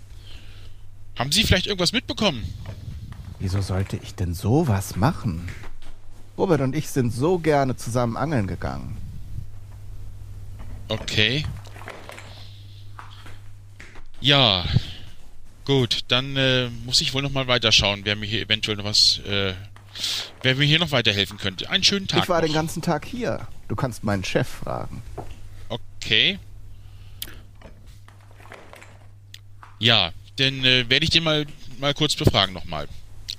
[1.17, 2.45] Haben Sie vielleicht irgendwas mitbekommen?
[3.41, 5.49] Wieso sollte ich denn sowas machen?
[6.37, 8.97] Robert und ich sind so gerne zusammen angeln gegangen.
[10.89, 11.45] Okay.
[14.21, 14.65] Ja.
[15.65, 19.21] Gut, dann äh, muss ich wohl noch mal weiterschauen, wer mir hier eventuell noch was,
[19.27, 19.55] äh,
[20.43, 21.71] wer mir hier noch weiterhelfen könnte.
[21.71, 22.47] Einen schönen Tag ich war noch.
[22.47, 23.47] den ganzen Tag hier.
[23.69, 25.03] Du kannst meinen Chef fragen.
[25.69, 26.39] Okay.
[29.79, 31.47] Ja, dann äh, werde ich den mal,
[31.79, 32.87] mal kurz befragen nochmal.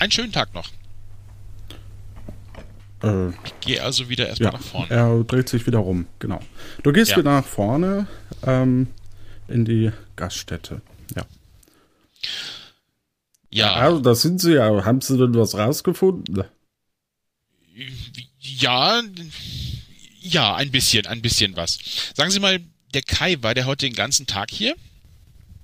[0.02, 0.68] Einen schönen Tag noch.
[3.04, 4.90] Äh, Ich gehe also wieder erstmal ja, nach vorne.
[4.90, 6.40] er dreht sich wieder rum, genau.
[6.82, 7.18] Du gehst Ja.
[7.18, 8.08] wieder nach vorne
[8.42, 8.88] ähm,
[9.48, 10.82] in die Gaststätte.
[11.16, 11.24] Ja.
[13.52, 14.86] Ja, Also, da sind sie ja.
[14.86, 16.46] Haben sie denn was rausgefunden?
[18.40, 19.04] ja,
[20.20, 21.78] ja, ein bisschen, ein bisschen was.
[22.16, 22.60] Sagen Sie mal,
[22.96, 24.74] der Kai, war der heute den ganzen Tag hier?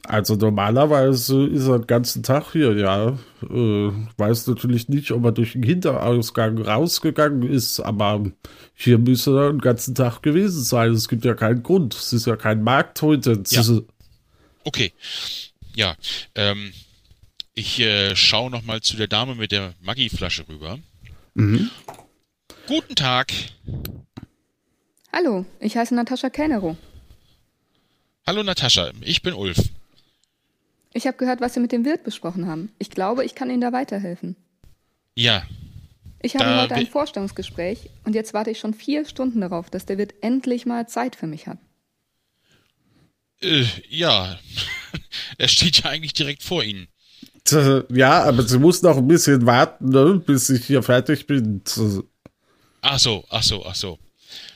[0.08, 3.17] Also normalerweise ist er den ganzen Tag hier, ja.
[3.43, 8.32] Äh, weiß natürlich nicht, ob er durch den Hinterausgang rausgegangen ist, aber
[8.74, 10.93] hier müsste er den ganzen Tag gewesen sein.
[10.93, 11.93] Es gibt ja keinen Grund.
[11.93, 13.43] Es ist ja kein Markt heute.
[13.50, 13.63] Ja.
[14.63, 14.93] Okay.
[15.76, 15.96] Ja,
[16.36, 16.72] ähm,
[17.54, 20.80] ich äh, schaue noch mal zu der Dame mit der Maggi-Flasche rüber.
[21.34, 21.70] Mhm.
[22.67, 23.34] Guten Tag.
[25.12, 26.78] Hallo, ich heiße Natascha Kellnero.
[28.26, 29.58] Hallo Natascha, ich bin Ulf.
[30.97, 32.71] Ich habe gehört, was Sie mit dem Wirt besprochen haben.
[32.79, 34.36] Ich glaube, ich kann Ihnen da weiterhelfen.
[35.13, 35.43] Ja,
[36.23, 39.86] Ich habe Da heute ein Vorstellungsgespräch und jetzt warte ich schon vier Stunden darauf, dass
[39.86, 41.60] der Wirt endlich mal Zeit für mich hat.
[43.41, 44.39] äh, ja.
[45.38, 46.88] er steht ja eigentlich direkt vor Ihnen.
[47.89, 51.62] Ja, aber sie muss noch ein bisschen warten, ne, bis ich hier fertig bin.
[52.81, 53.99] Ach so, ach so, ach so.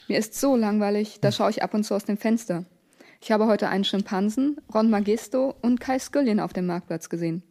[0.07, 2.65] Mir ist so langweilig, da schaue ich ab und zu aus dem Fenster.
[3.21, 7.43] Ich habe heute einen Schimpansen, Ron Magisto und Kai Skyllien auf dem Marktplatz gesehen.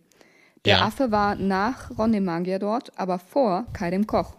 [0.65, 0.85] Der Ja.
[0.87, 4.37] Affe war nach Ron dem Magier dort, aber vor Kai dem Koch.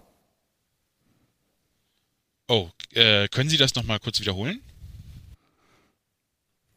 [2.49, 4.61] Oh, äh, können Sie das nochmal kurz wiederholen?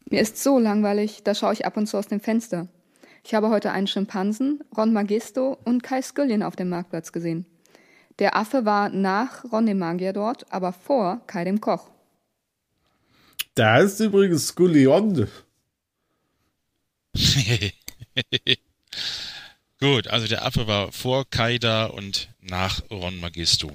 [0.09, 2.69] Mir ist so langweilig, da schaue ich ab und zu aus dem Fenster.
[3.25, 7.47] Ich habe heute einen Schimpansen, Ron Magisto und Kai Skyllien auf dem Marktplatz gesehen.
[8.21, 11.91] Der Affe war nach Ron dem Magier dort, aber vor Kai dem Koch.
[13.55, 15.29] Da ist übrigens Skullion.
[19.81, 23.71] Gut, also der Affe war vor Kai da und nach Ron Magisto.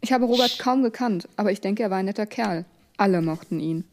[0.00, 2.64] Ich habe Robert kaum gekannt, aber ich denke, er war ein netter Kerl.
[2.96, 3.84] Alle mochten ihn.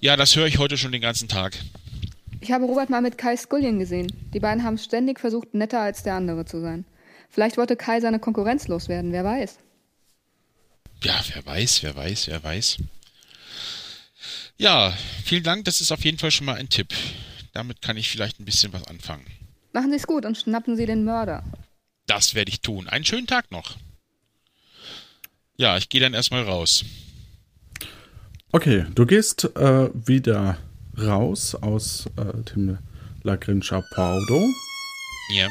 [0.00, 1.58] Ja, das höre ich heute schon den ganzen Tag.
[2.40, 4.10] Ich habe Robert mal mit Kai Skyllien gesehen.
[4.32, 6.86] Die beiden haben ständig versucht, netter als der andere zu sein.
[7.28, 9.58] Vielleicht wollte Kai seine Konkurrenz loswerden, wer weiß.
[11.02, 12.78] Ja, wer weiß, wer weiß, wer weiß.
[14.56, 16.92] Ja, vielen Dank, das ist auf jeden Fall schon mal ein Tipp.
[17.52, 19.24] Damit kann ich vielleicht ein bisschen was anfangen.
[19.72, 21.44] Machen Sie's gut und schnappen Sie den Mörder.
[22.06, 22.88] Das werde ich tun.
[22.88, 23.76] Einen schönen Tag noch.
[25.56, 26.84] Ja, ich gehe dann erstmal raus.
[28.50, 30.58] Okay, du gehst äh, wieder
[30.96, 32.78] raus aus äh, dem
[33.22, 34.48] La Grincha Paudo.
[35.34, 35.48] Ja.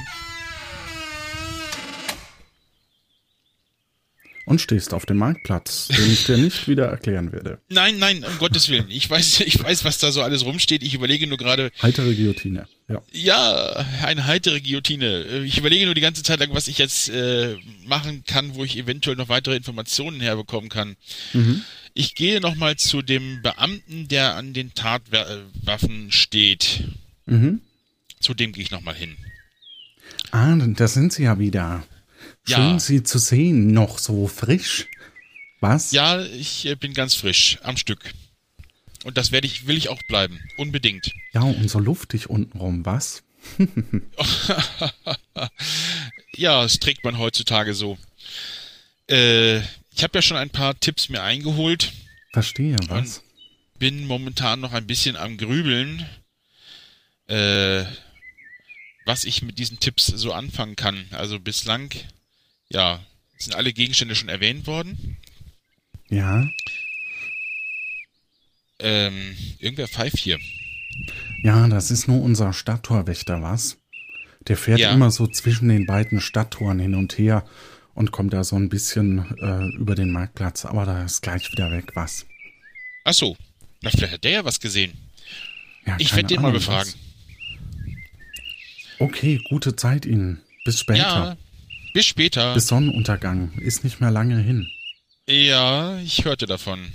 [4.48, 7.60] Und stehst auf dem Marktplatz, den ich dir nicht wieder erklären werde.
[7.68, 8.90] Nein, nein, um Gottes Willen.
[8.90, 10.84] Ich weiß, ich weiß, was da so alles rumsteht.
[10.84, 13.02] Ich überlege nur gerade, Heitere Guillotine, ja.
[13.12, 15.44] ja, eine heitere Guillotine.
[15.44, 18.78] Ich überlege nur die ganze Zeit lang, was ich jetzt äh, machen kann, wo ich
[18.78, 20.96] eventuell noch weitere Informationen herbekommen kann.
[21.94, 26.86] Ich gehe nochmal zu dem Beamten, der an den Tatwaffen steht.
[27.26, 27.60] Mhm.
[28.22, 29.18] Zu dem gehe ich nochmal hin.
[30.32, 31.84] Ah, da sind sie ja wieder.
[32.48, 32.80] Schön, Ja.
[32.80, 34.88] sie zu sehen, noch so frisch.
[35.60, 35.92] Was?
[35.92, 38.14] Ja, ich äh, bin ganz frisch am Stück.
[39.04, 40.40] Und das werde ich, will ich auch bleiben.
[40.58, 41.12] Unbedingt.
[41.34, 43.24] Ja, und so luftig untenrum, was?
[46.36, 47.98] Ja, das trägt man heutzutage so.
[49.10, 51.92] Äh, ich habe ja schon ein paar Tipps mir eingeholt.
[52.34, 53.24] Verstehe, was?
[53.80, 56.06] Bin momentan noch ein bisschen am Grübeln,
[57.28, 57.86] äh,
[59.06, 61.06] was ich mit diesen Tipps so anfangen kann.
[61.12, 61.90] Also bislang,
[62.70, 63.00] ja,
[63.38, 65.18] sind alle Gegenstände schon erwähnt worden.
[66.10, 66.48] Ja.
[68.80, 70.40] Ähm, irgendwer pfeift hier.
[71.44, 73.78] Ja, das ist nur unser Stadttorwächter, was?
[74.48, 74.92] Der fährt Ja.
[74.94, 77.46] immer so zwischen den beiden Stadttoren hin und her
[77.94, 81.72] und kommt da so ein bisschen äh, über den Marktplatz, aber da ist gleich wieder
[81.72, 82.26] weg, was?
[83.04, 83.36] Ach so,
[83.82, 84.94] na vielleicht hat der ja was gesehen.
[85.86, 86.94] Ja, Ich werde den mal befragen.
[86.94, 86.98] was.
[89.00, 90.42] Okay, gute Zeit Ihnen.
[90.66, 91.00] Bis später.
[91.00, 91.38] Ja,
[91.98, 92.54] bis später.
[92.54, 93.54] Bis Sonnenuntergang.
[93.60, 94.68] Ist nicht mehr lange hin.
[95.28, 96.92] Ja, ich hörte davon.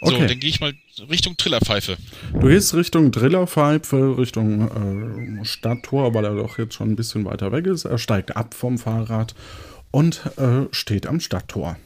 [0.00, 0.28] So, Okay.
[0.28, 0.72] dann gehe ich mal
[1.10, 1.96] Richtung Trillerpfeife.
[2.32, 7.50] Du gehst Richtung Drillerpfeife, Richtung äh, Stadttor, weil er doch jetzt schon ein bisschen weiter
[7.50, 7.84] weg ist.
[7.84, 9.34] Er steigt ab vom Fahrrad
[9.90, 11.76] und äh, steht am Stadttor.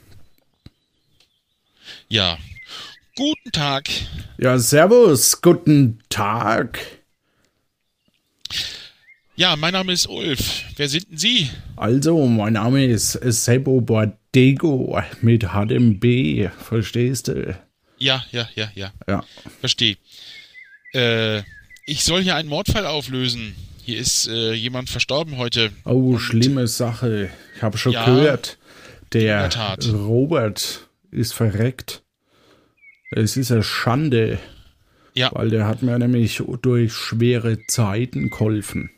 [2.09, 2.37] Ja.
[3.17, 3.89] Guten Tag.
[4.37, 6.79] Ja, servus, guten Tag.
[9.37, 10.63] Ja, mein Name ist Ulf.
[10.77, 11.51] Wer sind denn Sie?
[11.77, 17.57] Also, mein Name ist Sebo Bordego mit HDMB, verstehst du?
[17.99, 18.93] Ja, ja, ja, ja.
[19.07, 19.25] Ja.
[19.61, 19.97] Verstehe.
[20.95, 21.43] Äh,
[21.87, 23.55] ich soll hier einen Mordfall auflösen.
[23.85, 25.71] Hier ist äh, jemand verstorben heute.
[25.85, 27.31] Oh, Und- schlimme Sache.
[27.57, 28.59] Ich habe schon Ja, gehört,
[29.13, 29.51] der.
[29.93, 32.03] Robert ist verreckt.
[33.11, 34.39] Es ist eine Schande,
[35.15, 38.91] Ja, weil der hat mir nämlich durch schwere Zeiten geholfen.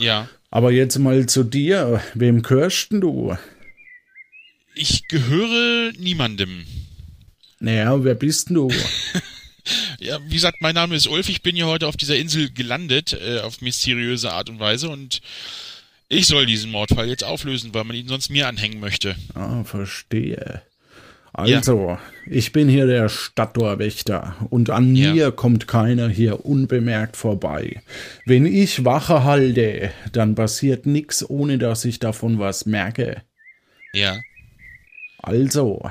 [0.00, 0.28] Ja.
[0.50, 2.02] Aber jetzt mal zu dir.
[2.14, 3.36] Wem gehörst denn du?
[4.74, 6.66] Ich gehöre niemandem.
[7.60, 8.72] Naja, wer bist denn du?
[10.00, 11.28] Ja, wie gesagt, mein Name ist Ulf.
[11.28, 14.88] Ich bin hier heute auf dieser Insel gelandet, äh, auf mysteriöse Art und Weise.
[14.88, 15.20] Und
[16.08, 19.14] ich soll diesen Mordfall jetzt auflösen, weil man ihn sonst mir anhängen möchte.
[19.34, 20.62] Ah, verstehe.
[21.32, 25.12] Also, ich bin hier der Stadttorwächter und an Ja.
[25.12, 27.82] mir kommt keiner hier unbemerkt vorbei.
[28.26, 33.22] Wenn ich Wache halte, dann passiert nix, ohne dass ich davon was merke.
[33.92, 34.18] Ja.
[35.18, 35.90] Also,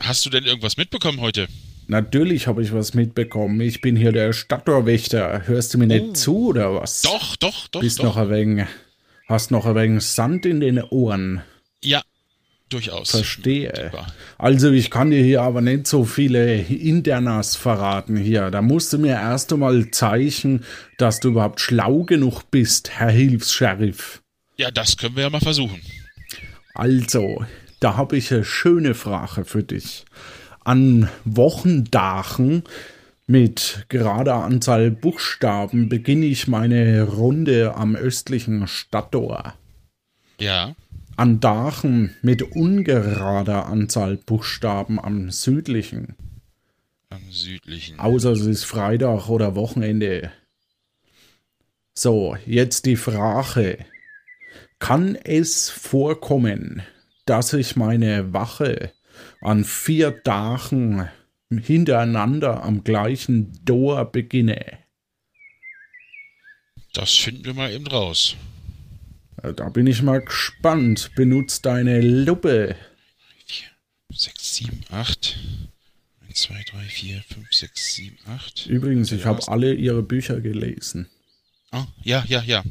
[0.00, 1.46] Hast du denn irgendwas mitbekommen heute?
[1.88, 3.60] natürlich habe ich was mitbekommen.
[3.60, 5.46] Ich bin hier der Stadttorwächter.
[5.46, 7.02] Hörst du mir nicht zu oder was?
[7.06, 7.10] Oh.
[7.12, 8.04] Doch, doch, doch, Bist doch.
[8.04, 8.66] noch ein wenig,
[9.28, 11.42] hast noch ein wenig Sand in den Ohren.
[11.84, 12.02] Ja,
[12.72, 13.10] durchaus.
[13.10, 13.92] Verstehe.
[14.38, 18.50] Also ich kann dir hier aber nicht so viele Internas verraten hier.
[18.50, 20.64] Da musst du mir erst einmal zeichnen,
[20.98, 24.22] dass du überhaupt schlau genug bist, Herr Hilfs-Sheriff.
[24.56, 25.80] Ja, das können wir ja mal versuchen.
[26.74, 27.44] Also,
[27.80, 30.04] da habe ich eine schöne Frage für dich.
[30.64, 32.62] An Wochendagen
[33.26, 39.54] Mit gerader Anzahl Buchstaben beginne ich meine Runde am östlichen Stadttor.
[40.40, 40.74] Ja.
[41.16, 46.16] An Dachen mit ungerader Anzahl Buchstaben am südlichen.
[47.10, 47.98] Am südlichen.
[47.98, 50.32] Außer es ist Freitag oder Wochenende.
[51.94, 53.84] So, jetzt die Frage.
[54.78, 56.82] Kann es vorkommen,
[57.26, 58.92] dass ich meine Wache
[59.42, 61.08] an vier Tagen
[61.50, 64.78] hintereinander am gleichen Tor beginne?
[66.94, 68.36] Das finden wir mal eben raus.
[69.42, 71.10] Äh, Da bin ich mal gespannt.
[71.14, 72.76] Benutzt deine Lupe.
[74.14, 75.38] 6, 7, 8.
[76.28, 78.66] 1, 2, 3, 4, 5, 6, 7, 8.
[78.66, 81.08] Übrigens, ich habe alle ihre Bücher gelesen.
[81.70, 82.62] Ah, ja, ja, ja.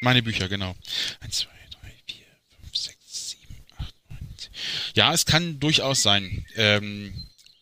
[0.00, 0.74] Meine Bücher, genau.
[1.20, 1.48] 1, 2,
[1.82, 2.16] 3, 4,
[2.62, 3.42] 5, 6, 7,
[3.76, 4.50] 8, 9, 10.
[4.94, 7.12] Ja, es kann durchaus sein, ähm,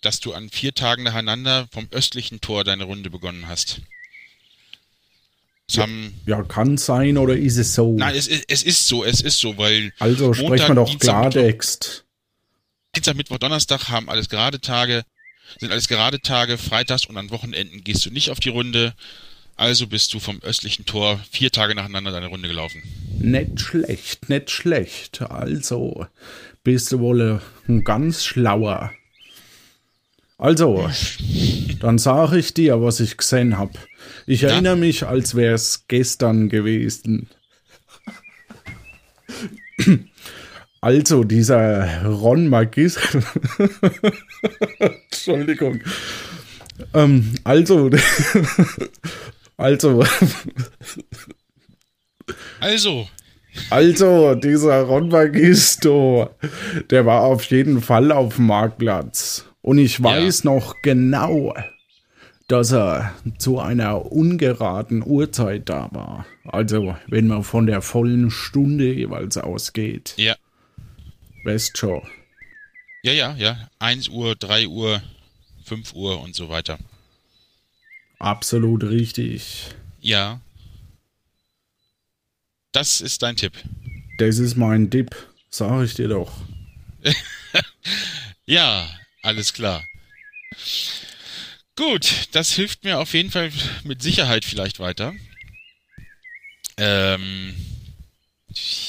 [0.03, 3.80] dass du an vier Tagen nacheinander vom östlichen Tor deine Runde begonnen hast.
[5.71, 7.95] Es haben, Ja, kann sein oder ist es so?
[7.97, 11.25] nein, es, ist- es ist so, es ist so, weil also sprechen wir doch Dienstag,
[11.27, 12.05] Mittwoch- Klartext.
[12.97, 15.05] Dienstag, Mittwoch, Donnerstag haben alles gerade Tage,
[15.59, 18.95] sind alles gerade Tage, freitags und an Wochenenden gehst du nicht auf die Runde.
[19.57, 22.83] Also bist du vom östlichen Tor vier Tage nacheinander deine Runde gelaufen.
[23.19, 25.21] Nicht schlecht, nicht schlecht.
[25.23, 26.07] Also,
[26.62, 28.93] bist du wohl ein ganz schlauer.
[30.39, 30.89] Also,
[31.81, 33.77] dann sage ich dir, was ich gesehen hab.
[34.26, 34.50] Ich Ja.
[34.50, 37.28] erinnere mich, als wäre es gestern gewesen.
[40.80, 42.98] Also, dieser Ron Magis.
[44.78, 45.80] Entschuldigung.
[46.94, 47.90] Ähm, also,
[49.56, 50.04] also,
[52.61, 53.09] Also,
[53.70, 56.30] Also, dieser Ron Magisto,
[56.90, 59.44] der war auf jeden Fall auf dem Marktplatz.
[59.62, 61.54] Und ich weiß noch genau,
[62.49, 66.26] dass er zu einer ungeraden Uhrzeit da war.
[66.44, 70.14] Also, wenn man von der vollen Stunde jeweils ausgeht.
[70.16, 70.34] ja,
[71.44, 72.03] Weißt schon.
[73.03, 73.68] ja, ja, ja.
[73.78, 75.03] 1 Uhr, 3 Uhr,
[75.64, 76.78] 5 Uhr und so weiter.
[78.18, 79.68] Absolut richtig.
[80.01, 80.40] Ja.
[82.72, 83.53] Das ist dein Tipp.
[84.18, 85.14] Das ist mein Tipp,
[85.51, 86.32] sag ich dir doch.
[88.46, 88.88] Ja,
[89.22, 89.84] alles klar.
[91.79, 93.53] Gut, das hilft mir auf jeden Fall
[93.85, 95.14] mit Sicherheit vielleicht weiter.
[96.76, 97.55] Ähm,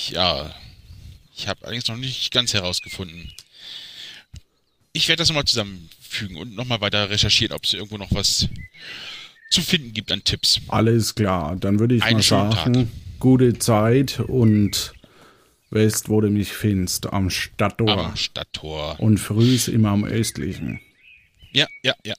[0.08, 0.52] ja,
[1.36, 3.32] ich habe allerdings noch nicht ganz herausgefunden.
[4.92, 8.50] Ich werde das nochmal zusammenfügen und nochmal weiter recherchieren, ob es irgendwo noch was
[9.52, 10.60] zu finden gibt an Tipps.
[10.70, 12.88] Alles klar, dann würde ich Einen mal sagen, Tag.
[13.20, 14.94] gute Zeit und
[15.70, 17.92] wo du mich findest, am Stadttor.
[17.92, 19.00] Am Stadttor.
[19.00, 20.82] Und früh ist immer am östlichen.
[21.52, 22.16] Ja, ja, ja.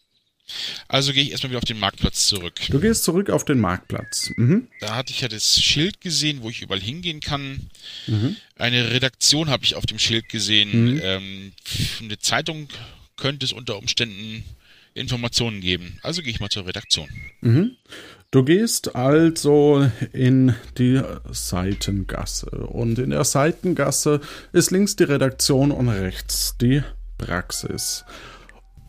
[0.88, 2.54] Also gehe ich erstmal wieder auf den Marktplatz zurück.
[2.68, 4.32] Du gehst zurück auf den Marktplatz.
[4.36, 4.68] Mhm.
[4.80, 7.70] Da hatte ich ja das Schild gesehen, wo ich überall hingehen kann.
[8.06, 8.36] Mhm.
[8.56, 11.00] Eine Redaktion habe ich auf dem Schild gesehen.
[11.02, 11.52] Ähm,
[12.00, 12.68] eine Zeitung
[13.16, 14.44] könnte es unter Umständen
[14.94, 15.98] Informationen geben.
[16.02, 17.08] Also gehe ich mal zur Redaktion.
[18.30, 22.50] Du gehst also in die Seitengasse.
[22.50, 24.20] Und in der Seitengasse
[24.52, 26.82] ist links die Redaktion und rechts die
[27.18, 28.04] Praxis.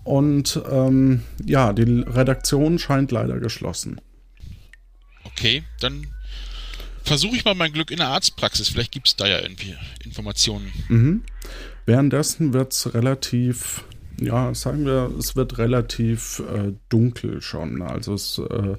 [0.03, 4.01] Und ähm, ja, die Redaktion scheint leider geschlossen.
[5.23, 6.07] Okay, dann
[7.03, 8.69] versuche ich mal mein Glück in der Arztpraxis.
[8.69, 11.23] Vielleicht gibt es da ja irgendwie Informationen.
[11.85, 13.83] Währenddessen wird es relativ,
[14.19, 17.81] ja, sagen wir, es wird relativ äh, dunkel schon.
[17.81, 18.75] Also es äh,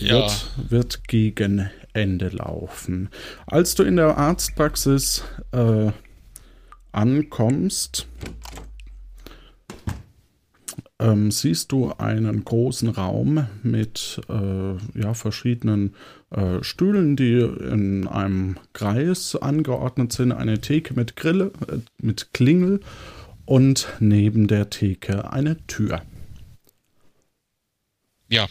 [0.00, 0.14] Ja.
[0.16, 3.08] wird, wird gegen Ende laufen.
[3.46, 5.90] Als du in der Arztpraxis äh,
[6.92, 8.06] ankommst,
[11.02, 15.94] ähm, siehst du einen großen Raum mit äh, ja, verschiedenen
[16.30, 22.80] äh, Stühlen, die in einem Kreis angeordnet sind, eine Theke mit Grille, äh, mit Klingel
[23.44, 26.02] und neben der Theke eine Tür.
[28.28, 28.46] Ja.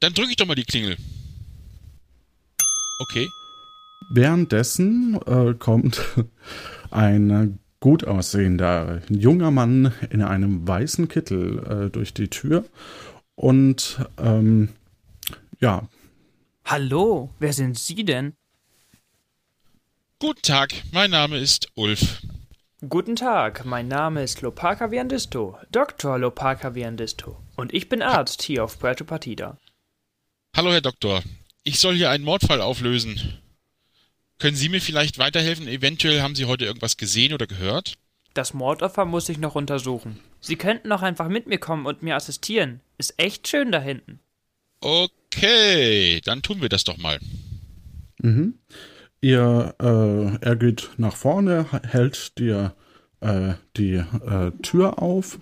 [0.00, 0.96] Dann drücke ich doch mal die Klingel.
[3.00, 3.26] Okay.
[4.10, 6.00] Währenddessen äh, kommt
[6.90, 12.64] ein gut aussehender junger Mann in einem weißen Kittel äh, durch die Tür
[13.34, 14.70] und ähm,
[15.60, 15.88] ja,
[16.70, 18.34] Hallo, wer sind Sie denn?
[20.18, 22.20] Guten Tag, mein Name ist Ulf.
[22.86, 26.18] Guten Tag, mein Name ist Lopaka Viandisto, Dr.
[26.18, 27.42] Lopaka Viandisto.
[27.56, 29.56] Und ich bin Arzt hier auf Puerto Partida.
[30.54, 31.22] Hallo, Herr Doktor.
[31.64, 33.38] Ich soll hier einen Mordfall auflösen.
[34.38, 35.66] Können Sie mir vielleicht weiterhelfen?
[35.66, 37.94] Eventuell haben Sie heute irgendwas gesehen oder gehört?
[38.34, 40.20] Das Mordopfer muss ich noch untersuchen.
[40.40, 42.80] Sie könnten auch einfach mit mir kommen und mir assistieren.
[42.96, 44.20] Ist echt schön da hinten.
[44.80, 47.18] Okay, dann tun wir das doch mal.
[48.22, 48.54] Mhm.
[49.20, 52.74] Ihr, äh, er geht nach vorne, hält dir
[53.20, 55.40] äh, die äh, Tür auf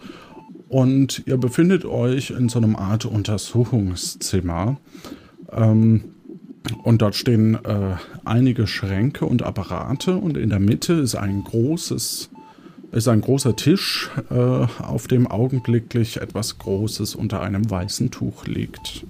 [0.69, 4.81] und ihr befindet euch in so einem Art Untersuchungszimmer.
[5.53, 6.16] Ähm,
[6.83, 12.31] und dort stehen äh, einige Schränke und Apparate und in der Mitte ist ein großes,
[12.93, 19.05] ist ein großer Tisch, äh, auf dem augenblicklich etwas Großes unter einem weißen Tuch liegt.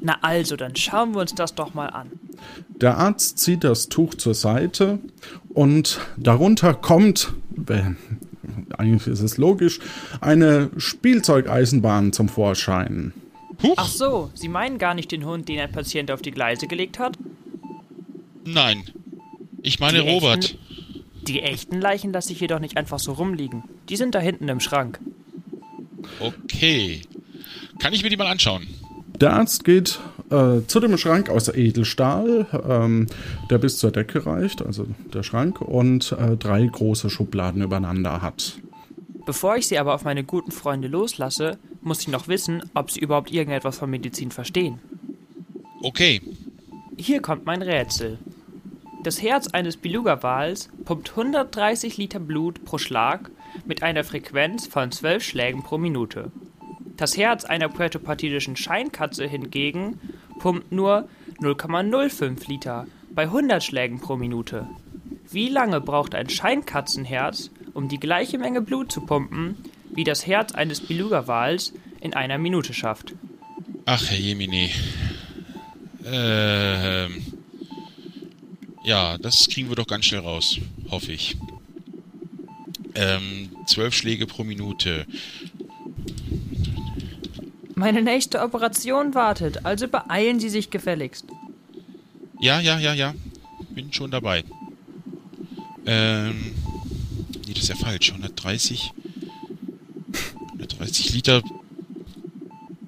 [0.00, 2.12] Na also, dann schauen wir uns das doch mal an.
[2.80, 4.98] Der Arzt zieht das Tuch zur Seite
[5.48, 7.32] und darunter kommt,
[8.76, 9.80] eigentlich ist es logisch,
[10.20, 13.14] eine Spielzeugeisenbahn zum Vorschein.
[13.62, 13.74] Huch.
[13.76, 16.98] Ach so, Sie meinen gar nicht den Hund, den ein Patient auf die Gleise gelegt
[16.98, 17.16] hat?
[18.44, 18.84] Nein.
[19.62, 20.44] Ich meine Die Robert.
[20.44, 20.58] echten-
[21.26, 23.64] Die echten Leichen lasse ich jedoch nicht einfach so rumliegen.
[23.88, 25.00] Die sind da hinten im Schrank.
[26.20, 27.02] Okay.
[27.80, 28.66] Kann ich mir die mal anschauen?
[29.20, 29.98] Der Arzt geht
[30.30, 33.06] äh, zu dem Schrank aus Edelstahl, ähm,
[33.50, 38.58] der bis zur Decke reicht, also der Schrank, und äh, drei große Schubladen übereinander hat.
[39.24, 43.00] Bevor ich Sie aber auf meine guten Freunde loslasse, muss ich noch wissen, ob Sie
[43.00, 44.80] überhaupt irgendetwas von Medizin verstehen.
[45.82, 46.20] Okay.
[46.98, 48.18] Hier kommt mein Rätsel.
[49.02, 53.30] Das Herz eines Beluga-Wals pumpt 130 Liter Blut pro Schlag
[53.64, 56.32] mit einer Frequenz von 12 Schlägen pro Minute.
[56.96, 60.00] Das Herz einer puertopartidischen Scheinkatze hingegen
[60.40, 61.08] pumpt nur
[61.40, 64.66] 0,05 Liter bei 100 Schlägen pro Minute.
[65.30, 69.56] Wie lange braucht ein Scheinkatzenherz, um die gleiche Menge Blut zu pumpen,
[69.96, 73.14] wie das Herz eines Beluga-Wals in einer Minute schafft?
[73.86, 74.70] Ach, Herr Jemine.
[76.04, 77.24] Ähm.
[78.84, 80.58] Ja, das kriegen wir doch ganz schnell raus.
[80.90, 81.36] Hoffe ich.
[82.94, 85.06] Ähm, zwölf Schläge pro Minute.
[87.74, 91.26] Meine nächste Operation wartet, also beeilen Sie sich gefälligst.
[92.40, 93.14] Ja, ja, ja, ja.
[93.70, 94.44] Bin schon dabei.
[95.84, 96.54] Ähm.
[97.46, 98.12] Nee, das ist ja falsch.
[98.12, 98.92] 130.
[100.78, 101.42] 130 Liter.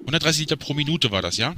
[0.01, 1.55] 130 Liter pro Minute war das, ja?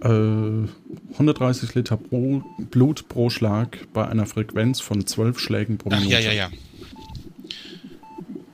[0.00, 0.68] Äh,
[1.12, 6.14] 130 Liter pro Blut pro Schlag bei einer Frequenz von 12 Schlägen pro Ach, Minute.
[6.14, 6.50] ja, ja, ja.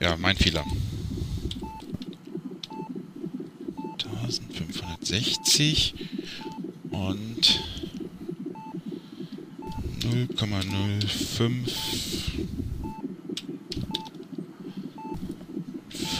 [0.00, 0.64] Ja, mein Fehler.
[4.22, 5.94] 1560
[6.90, 7.60] und
[10.02, 12.27] 0,05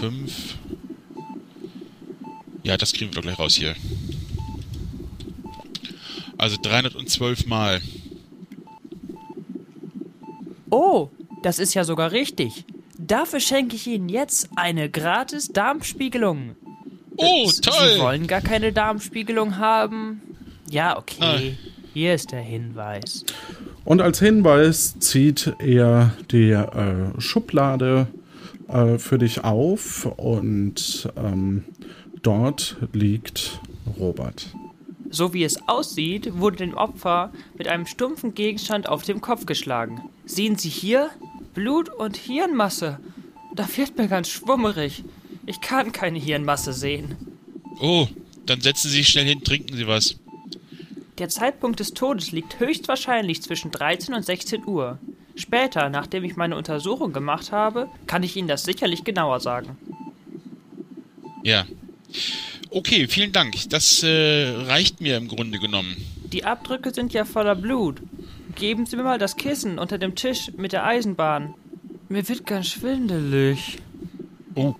[0.01, 0.55] 5
[2.63, 3.75] Ja, das kriegen wir doch gleich raus hier.
[6.37, 7.81] Also 312 Mal.
[10.71, 11.09] Oh,
[11.43, 12.65] das ist ja sogar richtig.
[12.97, 16.55] Dafür schenke ich Ihnen jetzt eine gratis Darmspiegelung.
[17.17, 17.99] Oh, Sie toll!
[17.99, 20.21] wollen gar keine Darmspiegelung haben?
[20.71, 21.17] Ja, okay.
[21.19, 21.59] Nein.
[21.93, 23.25] Hier ist der Hinweis.
[23.85, 28.07] Und als Hinweis zieht er die äh, Schublade
[28.69, 31.65] äh, für dich auf und ähm,
[32.23, 33.61] dort liegt
[33.99, 34.55] Robert.
[35.11, 40.03] So wie es aussieht, wurde dem Opfer mit einem stumpfen Gegenstand auf dem Kopf geschlagen.
[40.27, 41.11] Sehen Sie hier?
[41.55, 43.01] Blut und Hirnmasse.
[43.55, 45.05] Da wird mir ganz schwummerig.
[45.47, 47.17] Ich kann keine Hirnmasse sehen.
[47.81, 48.07] Oh,
[48.45, 50.17] dann setzen Sie sich schnell hin, trinken Sie was.
[51.19, 54.99] Der Zeitpunkt des Todes liegt höchstwahrscheinlich zwischen 13 und 16 Uhr.
[55.39, 59.79] Später, nachdem ich meine Untersuchung gemacht habe, kann ich Ihnen das sicherlich genauer sagen.
[61.45, 61.65] Ja.
[62.71, 63.55] Okay, vielen Dank.
[63.71, 65.97] Das äh, reicht mir im Grunde genommen.
[66.33, 68.03] Die Abdrücke sind ja voller Blut.
[68.57, 71.55] Geben Sie mir mal das Kissen unter dem Tisch mit der Eisenbahn.
[72.09, 73.79] Mir wird ganz schwindelig.
[74.57, 74.75] Oh.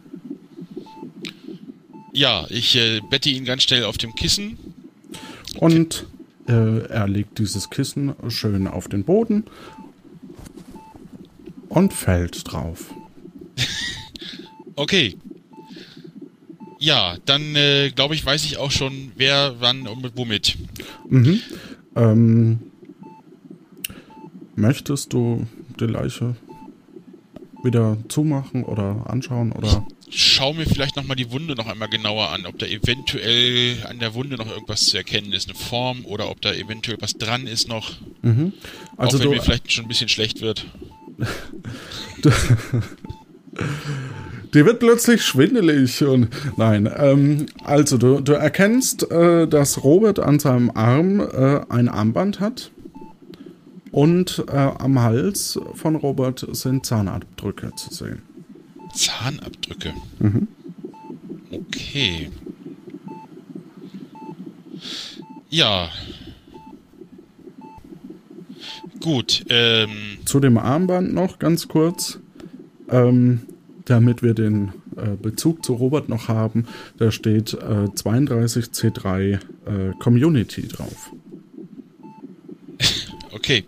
[2.13, 4.59] Ja, ich äh, bette ihn ganz schnell auf dem Kissen.
[5.55, 6.07] Und
[6.49, 9.45] äh, er legt dieses Kissen schön auf den Boden
[11.69, 12.95] und fällt drauf.
[14.77, 15.17] Okay.
[16.79, 20.57] Ja, dann äh, glaube ich, weiß ich auch schon, wer, wann und womit.
[21.09, 21.41] Mhm.
[21.97, 22.61] Ähm,
[24.55, 25.49] möchtest du
[25.81, 26.37] die Leiche
[27.65, 29.85] wieder zumachen oder anschauen oder?
[30.11, 34.15] Schau mir vielleicht nochmal die Wunde noch einmal genauer an, ob da eventuell an der
[34.15, 37.67] Wunde noch irgendwas zu erkennen ist, eine Form oder ob da eventuell was dran ist
[37.69, 37.97] noch.
[38.23, 38.53] Mhm.
[38.97, 40.67] Also auch wenn du, mir vielleicht schon ein bisschen schlecht wird.
[44.55, 46.89] Dir wird plötzlich schwindelig und nein.
[46.97, 52.71] Ähm, also du, du erkennst, äh, dass Robert an seinem Arm äh, ein Armband hat
[53.91, 58.23] Und äh, am Hals von Robert sind Zahnabdrücke zu sehen.
[58.95, 59.93] Zahnabdrücke.
[60.19, 60.49] Mhm.
[61.51, 62.31] Okay.
[65.49, 65.89] Ja.
[69.01, 69.91] Gut, ähm,
[70.25, 72.19] Zu dem Armband noch ganz kurz,
[72.91, 73.41] ähm,
[73.85, 76.67] damit wir den äh, Bezug zu Robert noch haben.
[76.99, 79.39] Da steht äh, 32C3 äh,
[80.01, 81.13] Community drauf.
[83.33, 83.65] okay.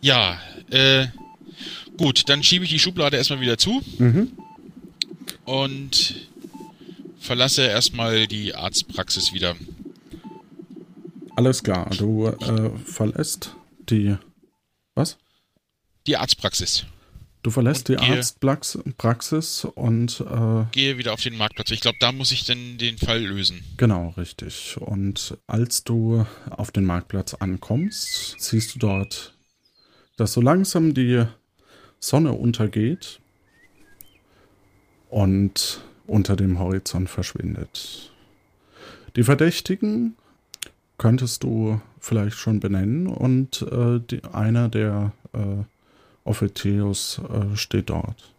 [0.00, 0.38] Ja,
[0.70, 1.06] äh,
[1.96, 4.32] gut, dann schiebe ich die Schublade erstmal wieder zu Mhm.
[5.44, 6.28] und
[7.18, 9.54] verlasse erstmal die Arztpraxis wieder.
[11.36, 13.56] Alles klar, du äh, verlässt
[13.88, 14.16] die.
[14.94, 15.18] Was?
[16.06, 16.84] Die Arztpraxis.
[17.42, 21.70] Du verlässt Und die Arztpraxis und äh, Gehe wieder auf den Marktplatz.
[21.72, 23.64] Ich glaube, da muss ich dann den Fall lösen.
[23.76, 24.76] genau, richtig.
[24.78, 29.34] Und als du auf den Marktplatz ankommst, siehst du dort,
[30.16, 31.24] dass so langsam die
[31.98, 33.20] Sonne untergeht
[35.08, 38.12] und unter dem Horizont verschwindet.
[39.16, 40.16] Die Verdächtigen
[41.02, 45.64] könntest du vielleicht schon benennen und äh, die, einer der äh,
[46.22, 48.32] Offiziers äh, steht dort.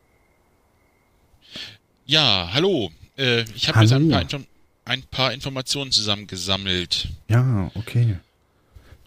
[2.05, 2.89] Ja, hallo.
[3.17, 4.45] Äh, ich habe jetzt ein paar, Inform
[4.85, 7.09] ein paar Informationen zusammengesammelt.
[7.27, 8.15] Ja, okay.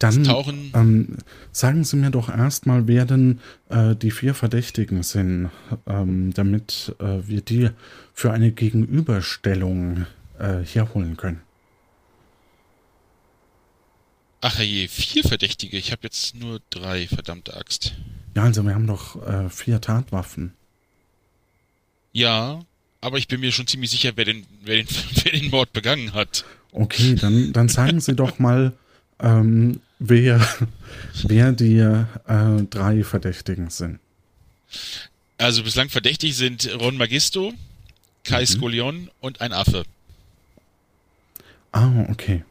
[0.00, 0.26] Dann
[0.74, 1.16] ähm,
[1.50, 3.40] sagen Sie mir doch erstmal, wer denn
[3.70, 5.48] äh, die vier Verdächtigen sind,
[5.86, 7.70] ähm, damit äh, wir die
[8.12, 10.04] für eine Gegenüberstellung
[10.38, 11.45] äh, herholen können.
[14.48, 15.76] Ach je, vier Verdächtige.
[15.76, 17.94] Ich habe jetzt nur drei, verdammte Axt.
[18.36, 20.52] Ja, also wir haben doch äh, vier Tatwaffen.
[22.12, 22.60] Ja,
[23.00, 24.86] aber ich bin mir schon ziemlich sicher, wer den, wer den,
[25.24, 26.44] wer den Mord begangen hat.
[26.70, 28.72] Okay, dann, dann sagen Sie doch mal,
[29.18, 30.40] ähm, wer,
[31.24, 32.04] wer die äh,
[32.70, 33.98] drei Verdächtigen sind.
[35.38, 37.52] Also bislang verdächtig sind Ron Magisto,
[38.22, 38.46] Kai Mhm.
[38.46, 39.82] Skolion und ein Affe.
[41.72, 42.44] Ah, okay.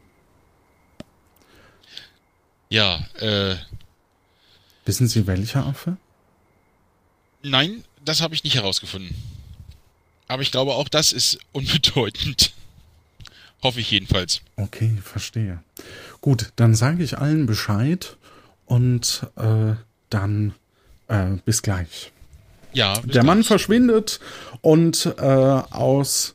[2.68, 3.56] Ja, äh,
[4.84, 5.96] Wissen Sie, welcher Affe?
[7.42, 9.14] nein, das habe ich nicht herausgefunden.
[10.28, 12.52] Aber ich glaube, auch das ist unbedeutend.
[13.62, 14.40] Hoffe ich jedenfalls.
[14.56, 15.62] Okay, verstehe.
[16.20, 18.16] Gut, dann sage ich allen Bescheid
[18.64, 19.74] und äh,
[20.10, 20.54] dann
[21.08, 22.12] äh, bis gleich.
[22.72, 23.46] Ja, bis Der Mann gleich.
[23.46, 24.20] verschwindet
[24.60, 26.34] und äh, aus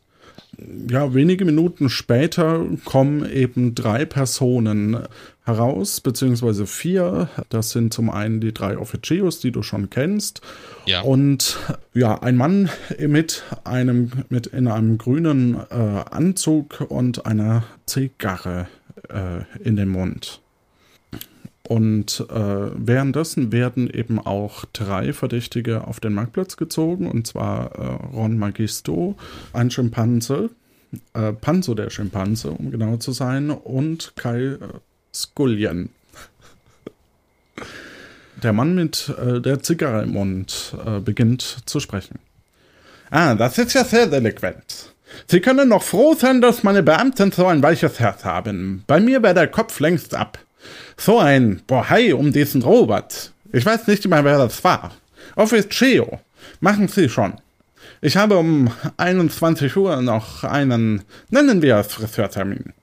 [0.90, 5.06] ja, wenige Minuten später kommen eben drei Personen
[5.44, 7.30] heraus, beziehungsweise vier.
[7.50, 10.42] Das sind zum einen die drei Officios, die du schon kennst.
[10.86, 11.02] Ja.
[11.02, 11.58] Und
[11.94, 12.70] ja, ein Mann
[13.00, 18.68] mit einem, mit in einem grünen äh, Anzug und einer Zigarre
[19.10, 20.42] äh, in den Mund.
[21.68, 28.14] Und äh, währenddessen werden eben auch drei Verdächtige auf den Marktplatz gezogen, und zwar äh,
[28.14, 29.16] Ron Magisto,
[29.54, 30.50] ein Schimpanse,
[31.14, 34.58] äh, Panzo der Schimpanse, um genau zu sein, und Kai
[35.14, 35.90] Skullion.
[38.42, 42.20] Der Mann mit äh, der Zigarre im Mund äh, beginnt zu sprechen.
[43.12, 44.94] Ah, das ist ja sehr delinquent.
[45.28, 48.84] Sie können noch froh sein, dass meine Beamten so ein weiches Herz haben.
[48.88, 50.40] Bei mir wäre der Kopf längst ab.
[50.98, 53.34] So ein Bohai um diesen Robert.
[53.52, 54.92] Ich weiß nicht mehr, wer das war.
[55.36, 56.20] Officio.
[56.62, 57.34] Machen Sie schon.
[58.02, 62.74] Ich habe um 21 Uhr noch einen, nennen wir es Friseurtermin.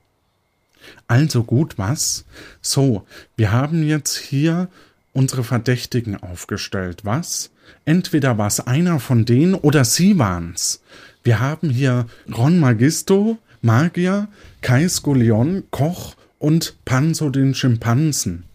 [1.07, 2.25] Also gut, was?
[2.61, 4.69] So, wir haben jetzt hier
[5.13, 7.51] unsere Verdächtigen aufgestellt, was?
[7.85, 10.81] Entweder war es einer von denen oder sie waren's.
[11.23, 14.27] Wir haben hier Ron Magisto, Magier,
[14.61, 18.45] Kai Skolion, Koch und Panzo den Schimpansen.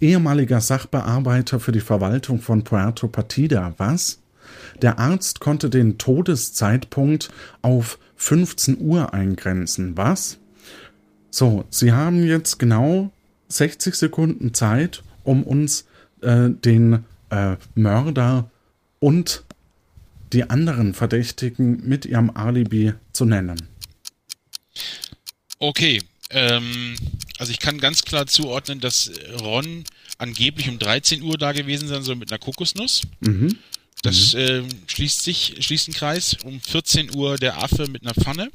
[0.00, 4.20] Ehemaliger Sachbearbeiter für die Verwaltung von Puerto Partida, was?
[4.82, 7.30] Der Arzt konnte den Todeszeitpunkt
[7.62, 10.38] auf 15 Uhr eingrenzen, was?
[11.34, 13.10] So, Sie haben jetzt genau
[13.48, 15.84] 60 Sekunden Zeit, um uns
[16.20, 18.48] äh, den äh, Mörder
[19.00, 19.42] und
[20.32, 23.60] die anderen Verdächtigen mit ihrem Alibi zu nennen.
[25.58, 26.94] Okay, ähm,
[27.38, 29.10] also ich kann ganz klar zuordnen, dass
[29.40, 29.82] Ron
[30.18, 33.02] angeblich um 13 Uhr da gewesen sein soll mit einer Kokosnuss.
[33.18, 33.58] Mhm.
[34.02, 36.36] Das ähm, schließt sich, schließt einen Kreis.
[36.44, 38.52] Um 14 Uhr der Affe mit einer Pfanne.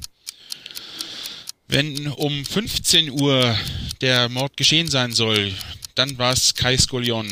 [1.70, 3.56] Wenn um 15 Uhr
[4.00, 5.52] der Mord geschehen sein soll,
[5.94, 7.28] dann war es Kai Skolion,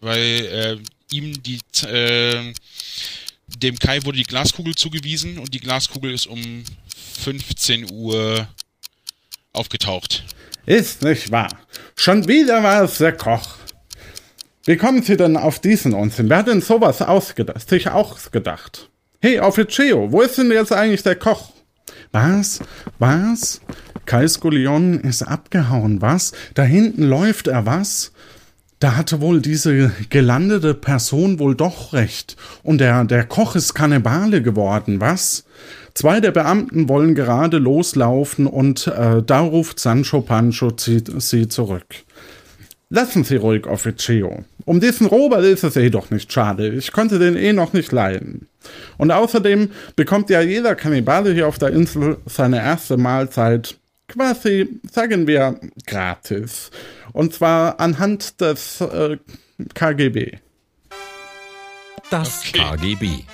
[0.00, 0.78] weil
[1.10, 1.58] äh, ihm die
[1.88, 2.52] äh,
[3.58, 6.62] dem Kai wurde die Glaskugel zugewiesen und die Glaskugel ist um
[7.24, 8.46] 15 Uhr
[9.52, 10.22] aufgetaucht.
[10.64, 11.48] Ist nicht wahr.
[11.96, 13.56] Schon wieder war es der Koch.
[14.64, 16.30] Wie kommen Sie denn auf diesen Unsinn?
[16.30, 18.88] Wer hat denn sowas ausgedacht, sich ausgedacht?
[19.20, 21.50] Hey, Officio, wo ist denn jetzt eigentlich der Koch?
[22.12, 22.60] Was?
[22.98, 23.60] Was?
[24.04, 26.32] Kai Skullion ist abgehauen, was?
[26.54, 28.12] Da hinten läuft er, was?
[28.80, 32.36] Da hatte wohl diese gelandete Person wohl doch recht.
[32.62, 35.44] Und der, der Koch ist Kannibale geworden, was?
[35.94, 41.86] Zwei der Beamten wollen gerade loslaufen und äh, da ruft Sancho Pancho sie, sie zurück.
[42.94, 44.44] Lassen Sie ruhig, Officio.
[44.66, 46.68] Um diesen Robert ist es eh doch nicht schade.
[46.68, 48.48] Ich konnte den eh noch nicht leiden.
[48.98, 53.78] Und außerdem bekommt ja jeder Kannibale hier auf der Insel seine erste Mahlzeit
[54.08, 56.70] quasi, sagen wir, gratis.
[57.14, 59.16] Und zwar anhand des äh,
[59.72, 60.36] KGB.
[62.10, 63.24] Das KGB.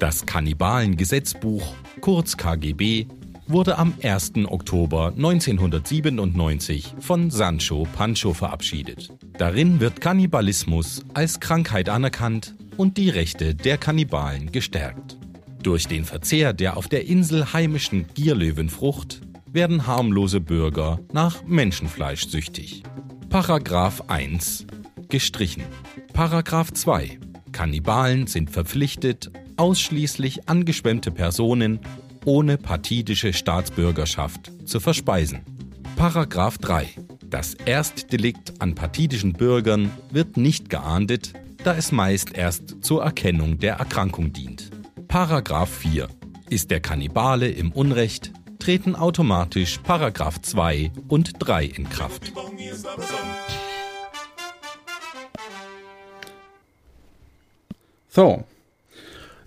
[0.00, 3.06] Das Kannibalengesetzbuch, kurz KGB,
[3.48, 4.32] wurde am 1.
[4.46, 9.12] Oktober 1997 von Sancho Pancho verabschiedet.
[9.38, 15.18] Darin wird Kannibalismus als Krankheit anerkannt und die Rechte der Kannibalen gestärkt.
[15.62, 19.20] Durch den Verzehr der auf der Insel heimischen Gierlöwenfrucht
[19.52, 22.82] werden harmlose Bürger nach Menschenfleisch süchtig.
[23.28, 24.66] Paragraph 1
[25.08, 25.64] gestrichen.
[26.12, 27.18] Paragraph 2
[27.52, 31.80] Kannibalen sind verpflichtet, ausschließlich angeschwemmte Personen
[32.26, 35.40] ohne partidische Staatsbürgerschaft zu verspeisen.
[35.96, 36.88] Paragraph 3
[37.24, 41.32] Das Erstdelikt an partidischen Bürgern wird nicht geahndet,
[41.64, 44.70] da es meist erst zur Erkennung der Erkrankung dient.
[45.08, 46.08] Paragraph 4
[46.50, 52.32] Ist der Kannibale im Unrecht, treten automatisch Paragraph 2 und 3 in Kraft.
[58.08, 58.44] So.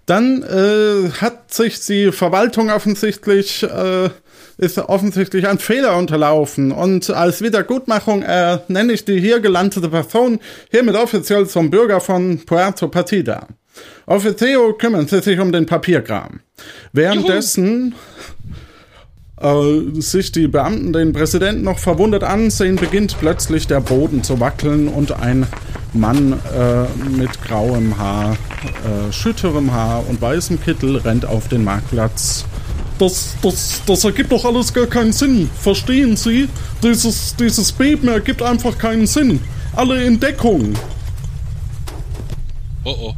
[0.10, 4.10] Dann äh, hat sich die Verwaltung offensichtlich, äh,
[4.58, 6.72] ist offensichtlich ein Fehler unterlaufen.
[6.72, 10.40] Und als Wiedergutmachung äh, nenne ich die hier gelandete Person
[10.72, 13.46] hiermit offiziell zum Bürger von Puerto Partida.
[14.08, 16.40] Officio kümmern Sie sich um den Papierkram.
[16.92, 17.94] Währenddessen
[19.40, 24.88] äh, sich die Beamten den Präsidenten noch verwundert ansehen, beginnt plötzlich der Boden zu wackeln
[24.88, 25.46] und ein
[25.94, 32.46] Mann äh, mit grauem Haar, äh, schütterem Haar und weißem Kittel rennt auf den Marktplatz.
[32.98, 35.50] Das, das, das ergibt doch alles gar keinen Sinn.
[35.62, 36.50] Verstehen Sie?
[36.84, 39.40] Dieses, dieses Beben ergibt einfach keinen Sinn.
[39.76, 40.74] Alle in Deckung.
[42.84, 43.14] Oh oh.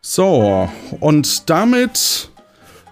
[0.00, 0.70] So,
[1.00, 2.30] und damit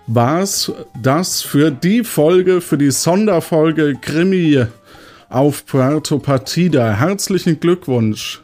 [0.07, 4.67] war's das für die Folge, für die Sonderfolge Krimi
[5.35, 6.95] auf Puerto Partida.
[6.95, 8.41] Herzlichen Glückwunsch,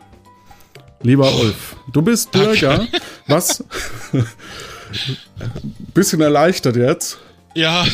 [1.03, 1.77] lieber Ulf.
[1.93, 2.87] Du bist Bürger.
[3.29, 3.65] Was?
[5.95, 7.19] Bisschen erleichtert jetzt.
[7.55, 7.87] Ja.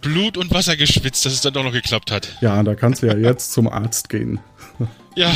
[0.00, 2.36] Blut und Wasser geschwitzt, dass es dann doch noch geklappt hat.
[2.40, 4.40] Ja, da kannst du ja jetzt zum Arzt gehen.
[5.18, 5.32] Ja.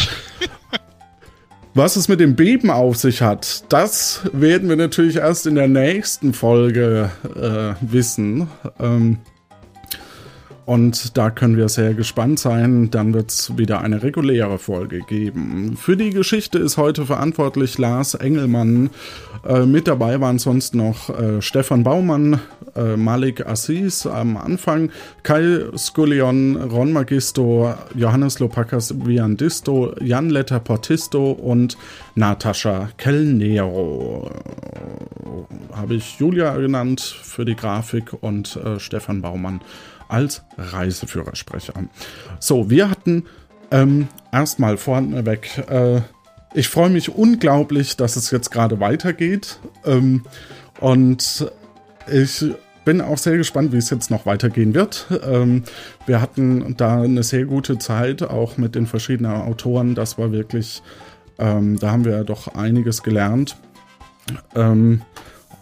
[1.73, 5.69] Was es mit dem Beben auf sich hat, das werden wir natürlich erst in der
[5.69, 8.49] nächsten Folge äh, wissen.
[8.79, 9.21] Ähm,
[10.71, 12.93] und da können wir sehr gespannt sein.
[12.93, 15.77] Dann wird es wieder eine reguläre Folge geben.
[15.77, 18.91] Für die Geschichte ist heute verantwortlich Lars Engelmann.
[19.45, 22.39] Äh, mit dabei waren sonst noch äh, Stefan Baumann,
[22.77, 24.93] äh, Malik Assis am Anfang,
[25.25, 31.77] Kai Skullion, Ron Magisto, Johannes Lopakas Viandisto, Jan Letter Portisto und
[32.15, 34.31] Natascha Kellnero.
[35.73, 39.61] Habe ich Julia genannt für die Grafik und äh, Stefan Baumann
[40.11, 41.75] als Reiseführersprecher.
[42.39, 43.25] So, wir hatten
[43.71, 46.01] ähm, erstmal vorneweg, äh,
[46.55, 49.59] ich freue mich unglaublich, dass es jetzt gerade weitergeht.
[49.85, 50.25] Ähm,
[50.81, 51.51] und
[52.11, 52.45] ich
[52.85, 55.07] bin auch sehr gespannt, wie es jetzt noch weitergehen wird.
[55.25, 55.63] Ähm,
[56.07, 59.95] wir hatten da eine sehr gute Zeit, auch mit den verschiedenen Autoren.
[59.95, 60.83] Das war wirklich,
[61.39, 63.57] ähm, da haben wir doch einiges gelernt.
[64.55, 65.03] Ähm,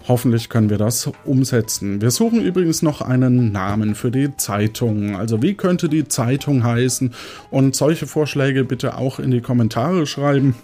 [0.08, 2.00] Hoffentlich können wir das umsetzen.
[2.00, 5.14] Wir suchen übrigens noch einen Namen für die Zeitung.
[5.14, 7.12] Also wie könnte die Zeitung heißen?
[7.50, 10.56] Und solche Vorschläge bitte auch in die Kommentare schreiben.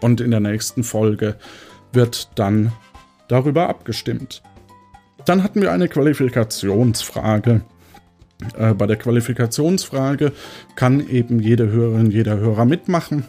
[0.00, 1.36] Und in der nächsten Folge
[1.92, 2.72] wird dann
[3.28, 4.42] darüber abgestimmt.
[5.26, 7.60] Dann hatten wir eine Qualifikationsfrage.
[8.56, 10.32] Äh, bei der Qualifikationsfrage
[10.74, 13.24] kann eben jede Hörerin, jeder Hörer mitmachen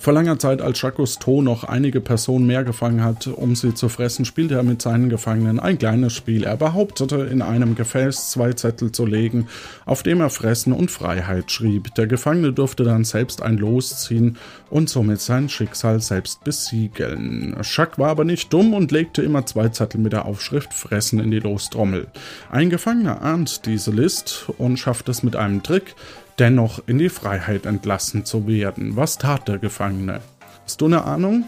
[0.00, 3.88] vor langer Zeit, als Jacques Cousteau noch einige Personen mehr gefangen hat, um sie zu
[3.88, 6.44] fressen, spielte er mit seinen Gefangenen ein kleines Spiel.
[6.44, 9.48] Er behauptete, in einem Gefäß zwei Zettel zu legen,
[9.84, 11.94] auf dem er Fressen und Freiheit schrieb.
[11.94, 14.36] Der Gefangene durfte dann selbst ein Los ziehen
[14.70, 17.56] und somit sein Schicksal selbst besiegeln.
[17.62, 21.30] Jacques war aber nicht dumm und legte immer zwei Zettel mit der Aufschrift Fressen in
[21.30, 22.06] die Lostrommel.
[22.50, 25.94] Ein Gefangener ahnt diese List und schafft es mit einem Trick,
[26.38, 28.96] dennoch in die Freiheit entlassen zu werden.
[28.96, 30.20] Was tat der Gefangene?
[30.64, 31.44] Hast du eine Ahnung?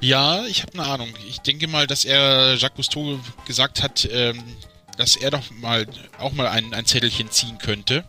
[0.00, 1.08] Ja, ich habe eine Ahnung.
[1.28, 4.42] Ich denke mal, dass er Jacques Cousteau gesagt hat, ähm,
[4.96, 5.86] dass er doch mal
[6.18, 8.04] auch mal ein, ein Zettelchen ziehen könnte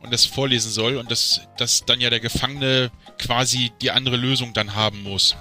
[0.00, 4.52] und das vorlesen soll und dass, dass dann ja der Gefangene quasi die andere Lösung
[4.52, 5.36] dann haben muss.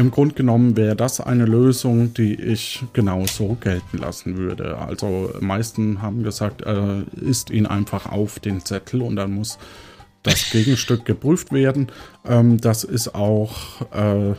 [0.00, 4.78] Im Grunde genommen wäre das eine Lösung, die ich genauso gelten lassen würde.
[4.78, 9.58] Also meisten haben gesagt, äh, isst ihn einfach auf den Zettel und dann muss
[10.22, 11.88] das Gegenstück geprüft werden.
[12.26, 14.32] Ähm, das ist auch äh,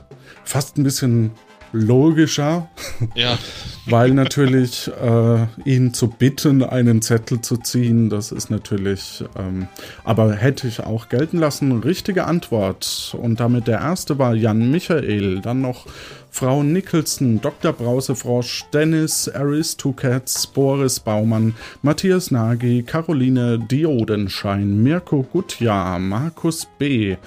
[0.44, 1.30] fast ein bisschen
[1.72, 2.70] logischer,
[3.16, 3.38] ja.
[3.86, 9.68] weil natürlich äh, ihn zu bitten, einen Zettel zu ziehen, das ist natürlich, ähm,
[10.04, 11.80] aber hätte ich auch gelten lassen.
[11.80, 13.16] Richtige Antwort.
[13.20, 15.86] Und damit der erste war Jan Michael, dann noch
[16.34, 17.74] Frau Nicholson, Dr.
[17.74, 27.18] Brausefrosch, Dennis, Aristocats, Boris Baumann, Matthias Nagy, Caroline Diodenschein, Mirko Gutjahr, Markus B.,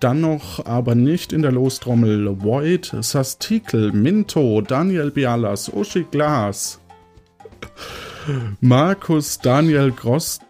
[0.00, 6.80] dann noch, aber nicht in der Lostrommel, Void, Sastikel, Minto, Daniel Bialas, Uschi Glas,
[8.60, 10.40] Markus, Daniel Gross,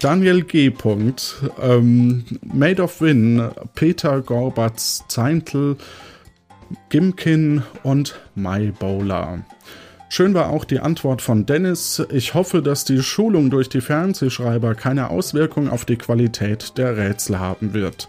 [0.00, 0.72] Daniel G.
[1.62, 5.76] Ähm, Made of Win, Peter Gorbatz, Zeintel,
[6.88, 9.44] Gimkin und My Bowler.
[10.12, 12.02] Schön war auch die Antwort von Dennis.
[12.10, 17.38] Ich hoffe, dass die Schulung durch die Fernsehschreiber keine Auswirkung auf die Qualität der Rätsel
[17.38, 18.08] haben wird.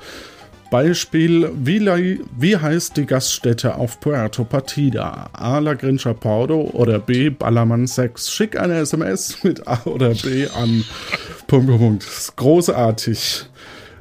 [0.71, 5.29] Beispiel, wie, wie heißt die Gaststätte auf Puerto Partida?
[5.33, 5.59] A.
[5.59, 7.29] La Grincha Pordo oder B.
[7.29, 8.31] Ballermann 6?
[8.31, 10.83] Schick eine SMS mit A oder B an.
[11.45, 12.33] Punkt, Punkt.
[12.35, 13.45] Großartig.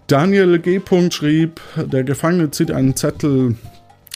[0.07, 0.81] Daniel G.
[1.11, 3.57] schrieb, der Gefangene zieht einen Zettel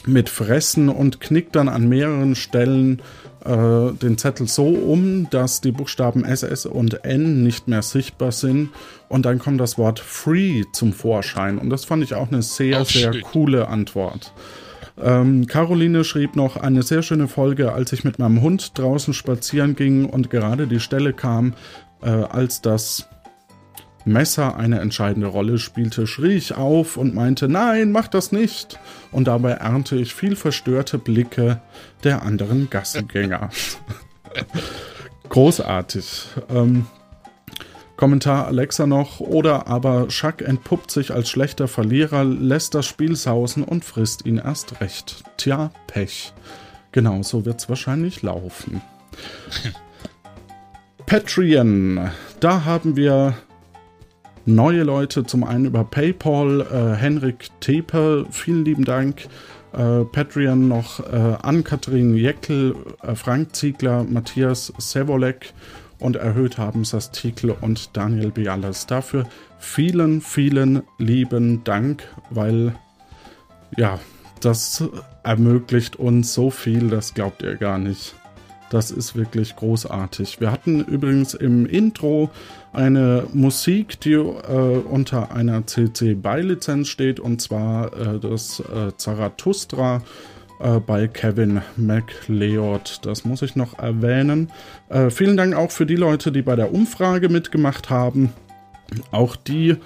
[0.07, 3.01] mit Fressen und knickt dann an mehreren Stellen
[3.45, 8.69] äh, den Zettel so um, dass die Buchstaben SS und N nicht mehr sichtbar sind.
[9.07, 11.57] Und dann kommt das Wort Free zum Vorschein.
[11.57, 14.33] Und das fand ich auch eine sehr, oh, sehr coole Antwort.
[15.01, 19.75] Ähm, Caroline schrieb noch eine sehr schöne Folge, als ich mit meinem Hund draußen spazieren
[19.75, 21.53] ging und gerade die Stelle kam,
[22.01, 23.07] äh, als das
[24.05, 28.79] Messer eine entscheidende Rolle spielte, schrie ich auf und meinte, nein, mach das nicht.
[29.11, 31.61] Und dabei ernte ich viel verstörte Blicke
[32.03, 33.49] der anderen Gassengänger.
[35.29, 36.27] Großartig.
[36.49, 36.85] Ähm,
[37.97, 43.63] Kommentar Alexa noch, oder aber Chuck entpuppt sich als schlechter Verlierer, lässt das Spiel sausen
[43.63, 45.23] und frisst ihn erst recht.
[45.37, 46.33] Tja, Pech.
[46.91, 48.81] Genau so wird's wahrscheinlich laufen.
[51.05, 52.09] Patreon.
[52.39, 53.35] Da haben wir
[54.45, 59.27] neue Leute, zum einen über PayPal, äh, Henrik Tepe, vielen lieben Dank.
[59.73, 65.53] Äh, Patreon noch äh, Ann-Kathrin Jeckel, äh, Frank Ziegler, Matthias Sevolek
[65.99, 68.87] und erhöht haben Sastikl und Daniel Bialas.
[68.87, 69.25] Dafür
[69.59, 72.75] vielen, vielen lieben Dank, weil
[73.75, 73.99] ja,
[74.39, 74.83] das
[75.23, 78.15] ermöglicht uns so viel, das glaubt ihr gar nicht.
[78.69, 80.39] Das ist wirklich großartig.
[80.39, 82.31] Wir hatten übrigens im Intro
[82.73, 84.23] eine Musik, die äh,
[84.89, 90.01] unter einer CC BY-Lizenz steht, und zwar äh, das äh, Zarathustra
[90.59, 92.99] äh, bei Kevin MacLeod.
[93.03, 94.51] Das muss ich noch erwähnen.
[94.89, 98.33] Äh, vielen Dank auch für die Leute, die bei der Umfrage mitgemacht haben.
[99.11, 99.77] Auch die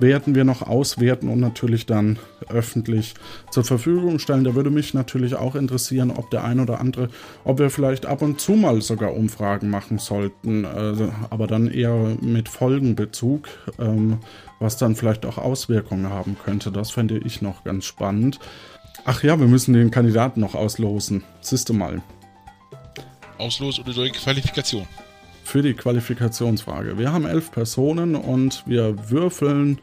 [0.00, 2.18] werden wir noch auswerten und natürlich dann
[2.48, 3.14] öffentlich
[3.50, 4.44] zur Verfügung stellen.
[4.44, 7.08] Da würde mich natürlich auch interessieren, ob der ein oder andere,
[7.44, 12.16] ob wir vielleicht ab und zu mal sogar Umfragen machen sollten, äh, aber dann eher
[12.20, 14.18] mit Folgenbezug, ähm,
[14.60, 16.70] was dann vielleicht auch Auswirkungen haben könnte.
[16.70, 18.38] Das fände ich noch ganz spannend.
[19.04, 21.22] Ach ja, wir müssen den Kandidaten noch auslosen.
[21.40, 22.02] Siehst du mal.
[23.38, 24.86] Auslos oder durch Qualifikation?
[25.48, 26.98] Für die Qualifikationsfrage.
[26.98, 29.78] Wir haben elf Personen und wir würfeln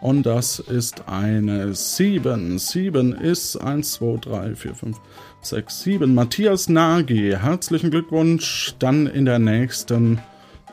[0.00, 2.56] und das ist eine 7.
[2.56, 4.96] 7 ist 1, 2, 3, 4, 5,
[5.42, 6.14] 6, 7.
[6.14, 8.76] Matthias Nagy, herzlichen Glückwunsch.
[8.78, 10.20] Dann in der nächsten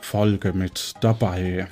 [0.00, 1.66] Folge mit dabei.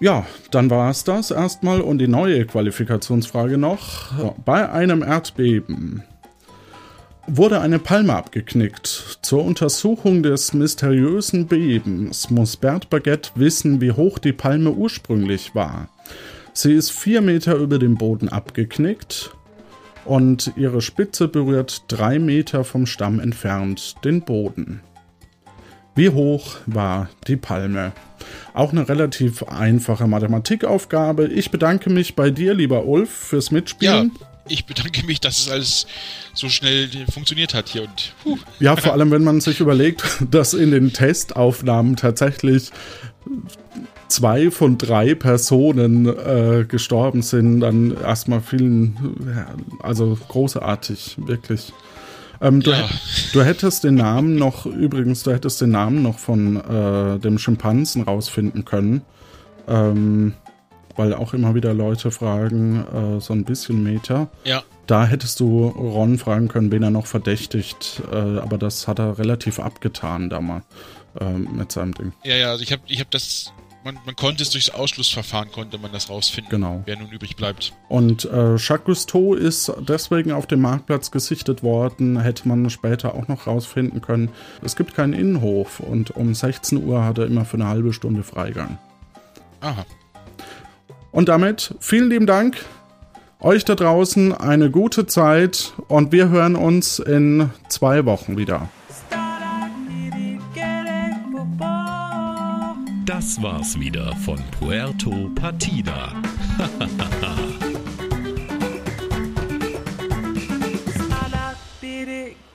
[0.00, 4.34] Ja, dann war es das erstmal und die neue Qualifikationsfrage noch.
[4.44, 6.02] Bei einem Erdbeben
[7.26, 9.18] wurde eine Palme abgeknickt.
[9.22, 15.88] Zur Untersuchung des mysteriösen Bebens muss Bert Baguette wissen, wie hoch die Palme ursprünglich war.
[16.52, 19.34] Sie ist vier Meter über dem Boden abgeknickt
[20.04, 24.80] und ihre Spitze berührt drei Meter vom Stamm entfernt den Boden.
[25.96, 27.92] Wie hoch war die Palme?
[28.52, 31.26] Auch eine relativ einfache Mathematikaufgabe.
[31.26, 34.12] Ich bedanke mich bei dir, lieber Ulf, fürs Mitspielen.
[34.20, 35.86] Ja, ich bedanke mich, dass es alles
[36.34, 38.12] so schnell funktioniert hat hier und.
[38.22, 38.38] Puh.
[38.60, 42.70] Ja, vor allem, wenn man sich überlegt, dass in den Testaufnahmen tatsächlich
[44.08, 49.46] zwei von drei Personen äh, gestorben sind, dann erstmal vielen,
[49.82, 51.72] also großartig, wirklich.
[52.40, 52.88] Ähm, du, Ja.
[53.32, 58.02] du hättest den Namen noch, übrigens, du hättest den Namen noch von äh, dem Schimpansen
[58.02, 59.02] rausfinden können.
[59.66, 60.34] Ähm,
[60.96, 62.84] weil auch immer wieder Leute fragen,
[63.16, 64.28] äh, so ein bisschen Meter.
[64.44, 64.62] Ja.
[64.86, 69.18] Da hättest du Ron fragen können, wen er noch verdächtigt, äh, aber das hat er
[69.18, 70.64] relativ abgetan damals
[71.20, 72.12] ähm, mit seinem Ding.
[72.22, 73.52] Ja, ja, also ich habe ich hab das.
[73.82, 76.82] Man, man konnte es durchs Ausschlussverfahren, konnte man das rausfinden, Genau.
[76.86, 77.74] wer nun übrig bleibt.
[77.90, 83.28] Und äh, Jacques Cousteau ist deswegen auf dem Marktplatz gesichtet worden, hätte man später auch
[83.28, 84.30] noch rausfinden können.
[84.62, 88.22] Es gibt keinen Innenhof und um 16 Uhr hat er immer für eine halbe Stunde
[88.22, 88.78] Freigang.
[89.60, 89.84] Aha.
[91.14, 92.56] Und damit vielen lieben Dank.
[93.38, 98.68] Euch da draußen eine gute Zeit und wir hören uns in zwei Wochen wieder.
[103.06, 106.14] Das war's wieder von Puerto Partida.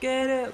[0.00, 0.52] Get it,